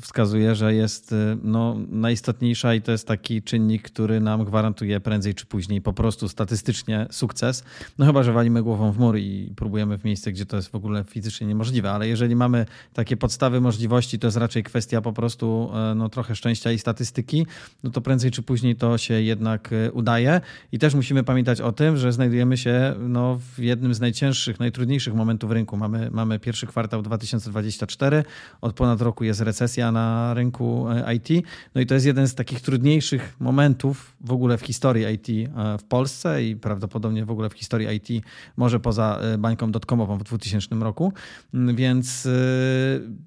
wskazuje, 0.02 0.56
że 0.56 0.74
jest 0.74 1.16
no, 1.44 1.76
najistotniejsza 1.90 2.74
i 2.74 2.82
to 2.82 2.92
jest 2.92 3.08
taki 3.08 3.44
czynnik, 3.44 3.84
który 3.84 4.20
nam 4.20 4.46
gwarantuje 4.46 5.00
prędzej 5.00 5.34
czy 5.34 5.46
później 5.46 5.82
po 5.82 5.94
prostu 5.94 6.30
statystycznie 6.30 7.08
sukces. 7.12 7.64
No 7.98 8.06
chyba, 8.06 8.24
że 8.24 8.34
walimy 8.34 8.64
głową 8.64 8.92
w 8.92 9.00
mur 9.00 9.18
i 9.18 9.54
próbujemy 9.56 9.98
w 9.98 10.04
miejsce, 10.04 10.32
gdzie 10.32 10.46
to 10.46 10.56
jest 10.56 10.70
w 10.70 10.76
ogóle 10.76 11.04
fizycznie 11.04 11.48
niemożliwe, 11.48 11.92
ale 11.92 12.08
jeżeli 12.08 12.36
mamy 12.36 12.66
takie 12.94 13.18
podstawy 13.18 13.62
możliwości, 13.62 14.20
to 14.20 14.28
jest 14.28 14.38
raczej 14.38 14.64
kwestia 14.64 14.75
kwestia 14.76 15.02
po 15.02 15.14
prostu 15.14 15.72
e, 15.74 15.96
no, 15.96 16.10
trochę 16.10 16.36
szczęścia 16.36 16.72
i 16.72 16.80
statystyki, 16.80 17.46
no 17.84 17.90
to 17.90 18.02
prędzej 18.02 18.32
czy 18.32 18.42
później 18.42 18.76
to 18.76 18.98
się 18.98 19.14
jednak 19.22 19.74
e, 19.74 19.92
udaje. 19.92 20.42
I 20.72 20.80
też 20.80 20.96
musimy 20.96 21.24
pamiętać 21.24 21.62
o 21.62 21.72
tym, 21.72 21.98
że 21.98 22.12
znajdujemy 22.12 22.58
się 22.58 22.96
no, 23.00 23.40
w 23.56 23.60
jednym 23.60 23.94
z 23.94 24.00
najcięższych, 24.00 24.60
najtrudniejszych 24.60 25.14
momentów 25.14 25.52
rynku. 25.52 25.78
Mamy, 25.78 26.10
mamy 26.12 26.40
pierwszy 26.40 26.68
kwartał 26.68 27.02
2024, 27.02 28.24
od 28.62 28.74
ponad 28.74 29.02
roku 29.02 29.24
jest 29.24 29.42
recesja 29.42 29.92
na 29.92 30.34
rynku 30.34 30.90
e, 30.90 31.16
IT, 31.16 31.30
no 31.76 31.82
i 31.82 31.86
to 31.86 31.94
jest 31.94 32.06
jeden 32.06 32.28
z 32.28 32.36
takich 32.36 32.62
trudniejszych 32.62 33.36
momentów 33.40 34.16
w 34.22 34.32
ogóle 34.32 34.58
w 34.58 34.62
historii 34.62 35.06
IT 35.14 35.50
w 35.80 35.84
Polsce 35.84 36.44
i 36.44 36.56
prawdopodobnie 36.56 37.26
w 37.26 37.32
ogóle 37.32 37.50
w 37.50 37.54
historii 37.54 37.88
IT, 37.96 38.26
może 38.58 38.80
poza 38.80 39.20
bańką 39.38 39.72
dotcomową 39.72 40.18
w 40.18 40.24
2000 40.24 40.76
roku, 40.76 41.14
mm, 41.54 41.76
więc 41.76 42.28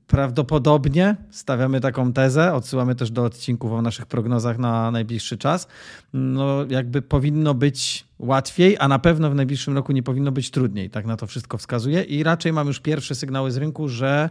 prawdopodobnie 0.07 1.17
stawiamy 1.39 1.81
taką 1.81 2.13
tezę, 2.13 2.55
odsyłamy 2.55 2.95
też 2.95 3.11
do 3.11 3.25
odcinków 3.25 3.73
o 3.73 3.83
naszych 3.83 4.07
prognozach 4.07 4.59
na 4.59 4.91
najbliższy 4.91 5.39
czas. 5.39 5.69
No, 6.13 6.65
jakby 6.69 7.03
powinno 7.03 7.55
być 7.55 8.05
łatwiej, 8.19 8.77
a 8.81 8.89
na 8.89 8.99
pewno 8.99 9.31
w 9.31 9.35
najbliższym 9.35 9.75
roku 9.75 9.93
nie 9.93 10.03
powinno 10.03 10.33
być 10.33 10.51
trudniej. 10.51 10.91
Tak 10.91 11.07
na 11.07 11.17
to 11.17 11.27
wszystko 11.27 11.59
wskazuje 11.59 12.03
i 12.03 12.23
raczej 12.23 12.53
mam 12.53 12.67
już 12.67 12.81
pierwsze 12.81 13.15
sygnały 13.15 13.51
z 13.51 13.57
rynku, 13.57 13.89
że 13.89 14.31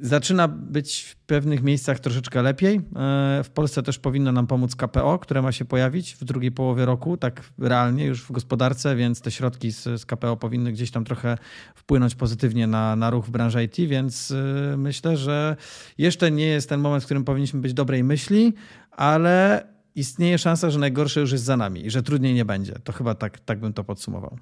Zaczyna 0.00 0.48
być 0.48 1.00
w 1.00 1.16
pewnych 1.16 1.62
miejscach 1.62 2.00
troszeczkę 2.00 2.42
lepiej. 2.42 2.76
E, 2.76 2.80
w 3.44 3.50
Polsce 3.54 3.82
też 3.82 3.98
powinno 3.98 4.32
nam 4.32 4.46
pomóc 4.46 4.76
KPO, 4.76 5.18
które 5.18 5.42
ma 5.42 5.52
się 5.52 5.64
pojawić 5.64 6.14
w 6.14 6.24
drugiej 6.24 6.52
połowie 6.52 6.84
roku, 6.84 7.16
tak 7.16 7.42
realnie 7.58 8.04
już 8.04 8.22
w 8.22 8.32
gospodarce, 8.32 8.96
więc 8.96 9.20
te 9.20 9.30
środki 9.30 9.70
z, 9.70 10.06
KPO 10.06 10.36
powinny 10.36 10.72
gdzieś 10.72 10.90
tam 10.90 11.04
trochę 11.04 11.38
wpłynąć 11.74 12.14
pozytywnie 12.14 12.66
na, 12.66 12.96
na 12.96 13.10
ruch 13.10 13.26
w 13.26 13.30
branży 13.30 13.64
IT, 13.64 13.76
więc 13.76 14.30
e, 14.30 14.76
myślę, 14.76 15.16
że 15.16 15.56
jeszcze 15.98 16.30
nie 16.30 16.46
jest 16.46 16.68
ten 16.68 16.80
moment, 16.80 17.02
w 17.02 17.06
którym 17.06 17.24
powinniśmy 17.24 17.60
być 17.60 17.74
dobrej 17.74 18.04
myśli, 18.04 18.52
ale 18.90 19.66
istnieje 19.94 20.38
szansa, 20.38 20.70
że 20.70 20.78
najgorsze 20.78 21.20
już 21.20 21.32
jest 21.32 21.44
za 21.44 21.56
nami 21.56 21.86
i 21.86 21.90
że 21.90 22.02
trudniej 22.02 22.34
nie 22.34 22.44
będzie. 22.44 22.74
To 22.84 22.92
chyba 22.92 23.14
tak, 23.14 23.40
tak 23.40 23.60
bym 23.60 23.72
to 23.72 23.84
podsumował. 23.84 24.38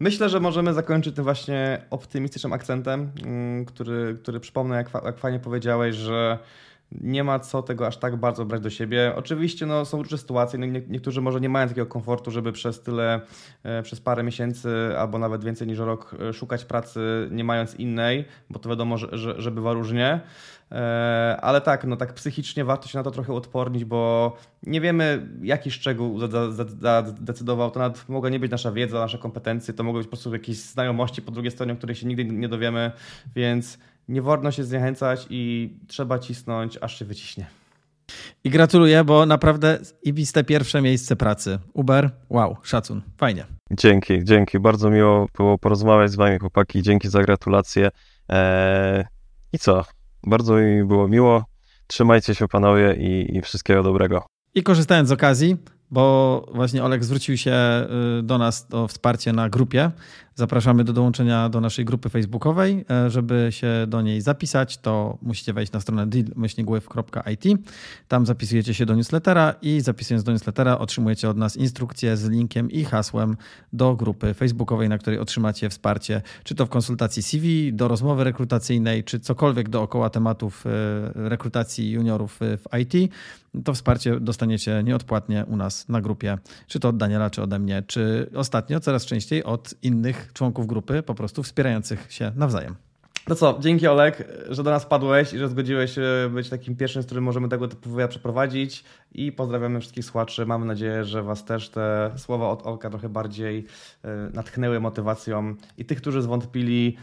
Myślę, 0.00 0.28
że 0.28 0.40
możemy 0.40 0.74
zakończyć 0.74 1.14
tym 1.14 1.24
właśnie 1.24 1.82
optymistycznym 1.90 2.52
akcentem, 2.52 3.12
mm, 3.24 3.64
który, 3.64 4.18
który 4.22 4.40
przypomnę, 4.40 4.76
jak, 4.76 4.90
jak 5.04 5.18
fajnie 5.18 5.38
powiedziałeś, 5.38 5.96
że 5.96 6.38
nie 6.92 7.24
ma 7.24 7.38
co 7.38 7.62
tego 7.62 7.86
aż 7.86 7.96
tak 7.96 8.16
bardzo 8.16 8.44
brać 8.44 8.60
do 8.60 8.70
siebie. 8.70 9.12
Oczywiście 9.16 9.66
no, 9.66 9.84
są 9.84 10.02
różne 10.02 10.18
sytuacje, 10.18 10.58
no, 10.58 10.66
nie, 10.66 10.82
niektórzy 10.88 11.20
może 11.20 11.40
nie 11.40 11.48
mają 11.48 11.68
takiego 11.68 11.86
komfortu, 11.86 12.30
żeby 12.30 12.52
przez 12.52 12.82
tyle, 12.82 13.20
e, 13.62 13.82
przez 13.82 14.00
parę 14.00 14.22
miesięcy 14.22 14.68
albo 14.98 15.18
nawet 15.18 15.44
więcej 15.44 15.66
niż 15.66 15.78
rok 15.78 16.16
e, 16.28 16.32
szukać 16.32 16.64
pracy 16.64 17.28
nie 17.30 17.44
mając 17.44 17.74
innej, 17.74 18.24
bo 18.50 18.58
to 18.58 18.68
wiadomo, 18.68 18.98
że, 18.98 19.08
że, 19.12 19.40
że 19.40 19.50
bywa 19.50 19.72
różnie. 19.72 20.20
E, 20.72 21.38
ale 21.40 21.60
tak, 21.60 21.84
no 21.84 21.96
tak 21.96 22.14
psychicznie 22.14 22.64
warto 22.64 22.88
się 22.88 22.98
na 22.98 23.04
to 23.04 23.10
trochę 23.10 23.32
odpornić, 23.32 23.84
bo 23.84 24.36
nie 24.62 24.80
wiemy, 24.80 25.28
jaki 25.42 25.70
szczegół 25.70 26.18
zadecydował. 26.18 27.70
To 27.70 27.80
nawet 27.80 28.08
mogła 28.08 28.30
nie 28.30 28.40
być 28.40 28.50
nasza 28.50 28.72
wiedza, 28.72 28.98
nasze 28.98 29.18
kompetencje, 29.18 29.74
to 29.74 29.84
mogły 29.84 30.00
być 30.00 30.06
po 30.06 30.10
prostu 30.10 30.32
jakieś 30.32 30.56
znajomości 30.56 31.22
po 31.22 31.32
drugiej 31.32 31.50
stronie, 31.50 31.72
o 31.72 31.76
których 31.76 31.98
się 31.98 32.06
nigdy 32.06 32.24
nie 32.24 32.48
dowiemy, 32.48 32.92
więc 33.34 33.78
nie 34.10 34.22
wolno 34.22 34.50
się 34.50 34.64
zniechęcać 34.64 35.26
i 35.30 35.70
trzeba 35.86 36.18
cisnąć, 36.18 36.78
aż 36.80 36.98
się 36.98 37.04
wyciśnie. 37.04 37.46
I 38.44 38.50
gratuluję, 38.50 39.04
bo 39.04 39.26
naprawdę 39.26 39.78
ibiste 40.02 40.44
pierwsze 40.44 40.82
miejsce 40.82 41.16
pracy. 41.16 41.58
Uber, 41.74 42.10
wow, 42.28 42.56
szacun, 42.62 43.02
fajnie. 43.16 43.44
Dzięki, 43.70 44.24
dzięki. 44.24 44.58
Bardzo 44.60 44.90
miło 44.90 45.26
było 45.36 45.58
porozmawiać 45.58 46.10
z 46.10 46.16
wami, 46.16 46.38
chłopaki. 46.38 46.82
Dzięki 46.82 47.08
za 47.08 47.22
gratulacje. 47.22 47.90
Eee, 48.28 49.04
I 49.52 49.58
co? 49.58 49.84
Bardzo 50.26 50.56
mi 50.56 50.84
było 50.84 51.08
miło. 51.08 51.44
Trzymajcie 51.86 52.34
się 52.34 52.48
panowie 52.48 52.94
i, 52.98 53.36
i 53.36 53.42
wszystkiego 53.42 53.82
dobrego. 53.82 54.26
I 54.54 54.62
korzystając 54.62 55.08
z 55.08 55.12
okazji, 55.12 55.56
bo 55.90 56.46
właśnie 56.54 56.84
Olek 56.84 57.04
zwrócił 57.04 57.36
się 57.36 57.86
y, 58.18 58.22
do 58.22 58.38
nas 58.38 58.66
o 58.72 58.88
wsparcie 58.88 59.32
na 59.32 59.48
grupie. 59.48 59.90
Zapraszamy 60.40 60.84
do 60.84 60.92
dołączenia 60.92 61.48
do 61.48 61.60
naszej 61.60 61.84
grupy 61.84 62.08
facebookowej. 62.08 62.84
E, 62.90 63.10
żeby 63.10 63.48
się 63.50 63.68
do 63.88 64.02
niej 64.02 64.20
zapisać, 64.20 64.78
to 64.78 65.18
musicie 65.22 65.52
wejść 65.52 65.72
na 65.72 65.80
stronę 65.80 66.06
deal-it. 66.06 67.44
Tam 68.08 68.26
zapisujecie 68.26 68.74
się 68.74 68.86
do 68.86 68.94
newslettera 68.94 69.54
i 69.62 69.80
zapisując 69.80 70.24
do 70.24 70.32
newslettera 70.32 70.78
otrzymujecie 70.78 71.28
od 71.28 71.36
nas 71.36 71.56
instrukcję 71.56 72.16
z 72.16 72.28
linkiem 72.28 72.70
i 72.70 72.84
hasłem 72.84 73.36
do 73.72 73.96
grupy 73.96 74.34
facebookowej, 74.34 74.88
na 74.88 74.98
której 74.98 75.18
otrzymacie 75.18 75.68
wsparcie, 75.68 76.22
czy 76.44 76.54
to 76.54 76.66
w 76.66 76.68
konsultacji 76.68 77.22
CV, 77.22 77.72
do 77.72 77.88
rozmowy 77.88 78.24
rekrutacyjnej, 78.24 79.04
czy 79.04 79.20
cokolwiek 79.20 79.68
dookoła 79.68 80.10
tematów 80.10 80.66
e, 80.66 80.70
rekrutacji 81.14 81.90
juniorów 81.90 82.38
w 82.40 82.78
IT. 82.78 83.12
To 83.64 83.74
wsparcie 83.74 84.20
dostaniecie 84.20 84.82
nieodpłatnie 84.84 85.44
u 85.48 85.56
nas 85.56 85.79
na 85.88 86.00
grupie, 86.00 86.38
czy 86.66 86.80
to 86.80 86.88
od 86.88 86.96
Daniela, 86.96 87.30
czy 87.30 87.42
ode 87.42 87.58
mnie, 87.58 87.82
czy 87.86 88.30
ostatnio 88.34 88.80
coraz 88.80 89.06
częściej 89.06 89.44
od 89.44 89.74
innych 89.82 90.30
członków 90.32 90.66
grupy, 90.66 91.02
po 91.02 91.14
prostu 91.14 91.42
wspierających 91.42 92.12
się 92.12 92.32
nawzajem. 92.36 92.76
No 93.28 93.34
co, 93.34 93.58
dzięki 93.60 93.86
Olek, 93.86 94.28
że 94.48 94.62
do 94.62 94.70
nas 94.70 94.86
padłeś 94.86 95.32
i 95.32 95.38
że 95.38 95.48
zgodziłeś 95.48 95.94
się 95.94 96.02
być 96.34 96.48
takim 96.48 96.76
pierwszym, 96.76 97.02
z 97.02 97.06
którym 97.06 97.24
możemy 97.24 97.48
tego 97.48 97.68
typu 97.68 97.90
wywiad 97.90 98.10
przeprowadzić 98.10 98.84
i 99.12 99.32
pozdrawiamy 99.32 99.80
wszystkich 99.80 100.04
słuchaczy. 100.04 100.46
Mamy 100.46 100.66
nadzieję, 100.66 101.04
że 101.04 101.22
Was 101.22 101.44
też 101.44 101.68
te 101.68 102.10
słowa 102.16 102.48
od 102.48 102.66
Olka 102.66 102.90
trochę 102.90 103.08
bardziej 103.08 103.66
e, 104.04 104.30
natchnęły 104.34 104.80
motywacją 104.80 105.54
i 105.78 105.84
tych, 105.84 105.98
którzy 106.00 106.22
zwątpili, 106.22 106.96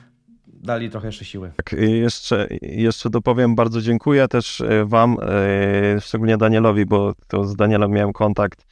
dali 0.63 0.89
trochę 0.89 1.07
jeszcze 1.07 1.25
siły. 1.25 1.51
Tak, 1.55 1.75
jeszcze, 1.79 2.47
jeszcze 2.61 3.09
dopowiem, 3.09 3.55
bardzo 3.55 3.81
dziękuję 3.81 4.27
też 4.27 4.61
e, 4.61 4.85
Wam, 4.85 5.17
e, 5.21 6.01
szczególnie 6.01 6.37
Danielowi, 6.37 6.85
bo 6.85 7.13
to 7.27 7.43
z 7.43 7.55
Danielem 7.55 7.91
miałem 7.91 8.13
kontakt, 8.13 8.65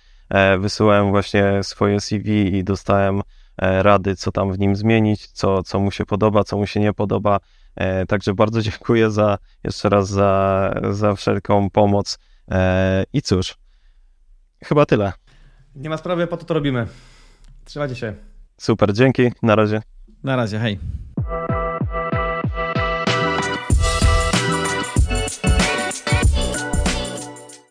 wysyłałem 0.59 1.09
właśnie 1.09 1.63
swoje 1.63 2.01
CV 2.01 2.57
i 2.57 2.63
dostałem 2.63 3.21
E, 3.57 3.83
rady, 3.83 4.15
co 4.15 4.31
tam 4.31 4.53
w 4.53 4.59
nim 4.59 4.75
zmienić, 4.75 5.27
co, 5.27 5.63
co 5.63 5.79
mu 5.79 5.91
się 5.91 6.05
podoba, 6.05 6.43
co 6.43 6.57
mu 6.57 6.67
się 6.67 6.79
nie 6.79 6.93
podoba. 6.93 7.39
E, 7.75 8.05
także 8.05 8.33
bardzo 8.33 8.61
dziękuję 8.71 9.11
za 9.11 9.37
jeszcze 9.63 9.89
raz 9.89 10.09
za, 10.09 10.73
za 10.89 11.15
wszelką 11.15 11.69
pomoc. 11.69 12.17
E, 12.51 13.03
I 13.13 13.21
cóż, 13.21 13.55
chyba 14.63 14.85
tyle. 14.85 15.13
Nie 15.75 15.89
ma 15.89 15.97
sprawy, 15.97 16.27
po 16.27 16.37
to 16.37 16.45
to 16.45 16.53
robimy. 16.53 16.87
Trzymajcie 17.65 17.95
się. 17.95 18.13
Super, 18.57 18.93
dzięki, 18.93 19.31
na 19.43 19.55
razie. 19.55 19.81
Na 20.23 20.35
razie, 20.35 20.59
hej. 20.59 20.79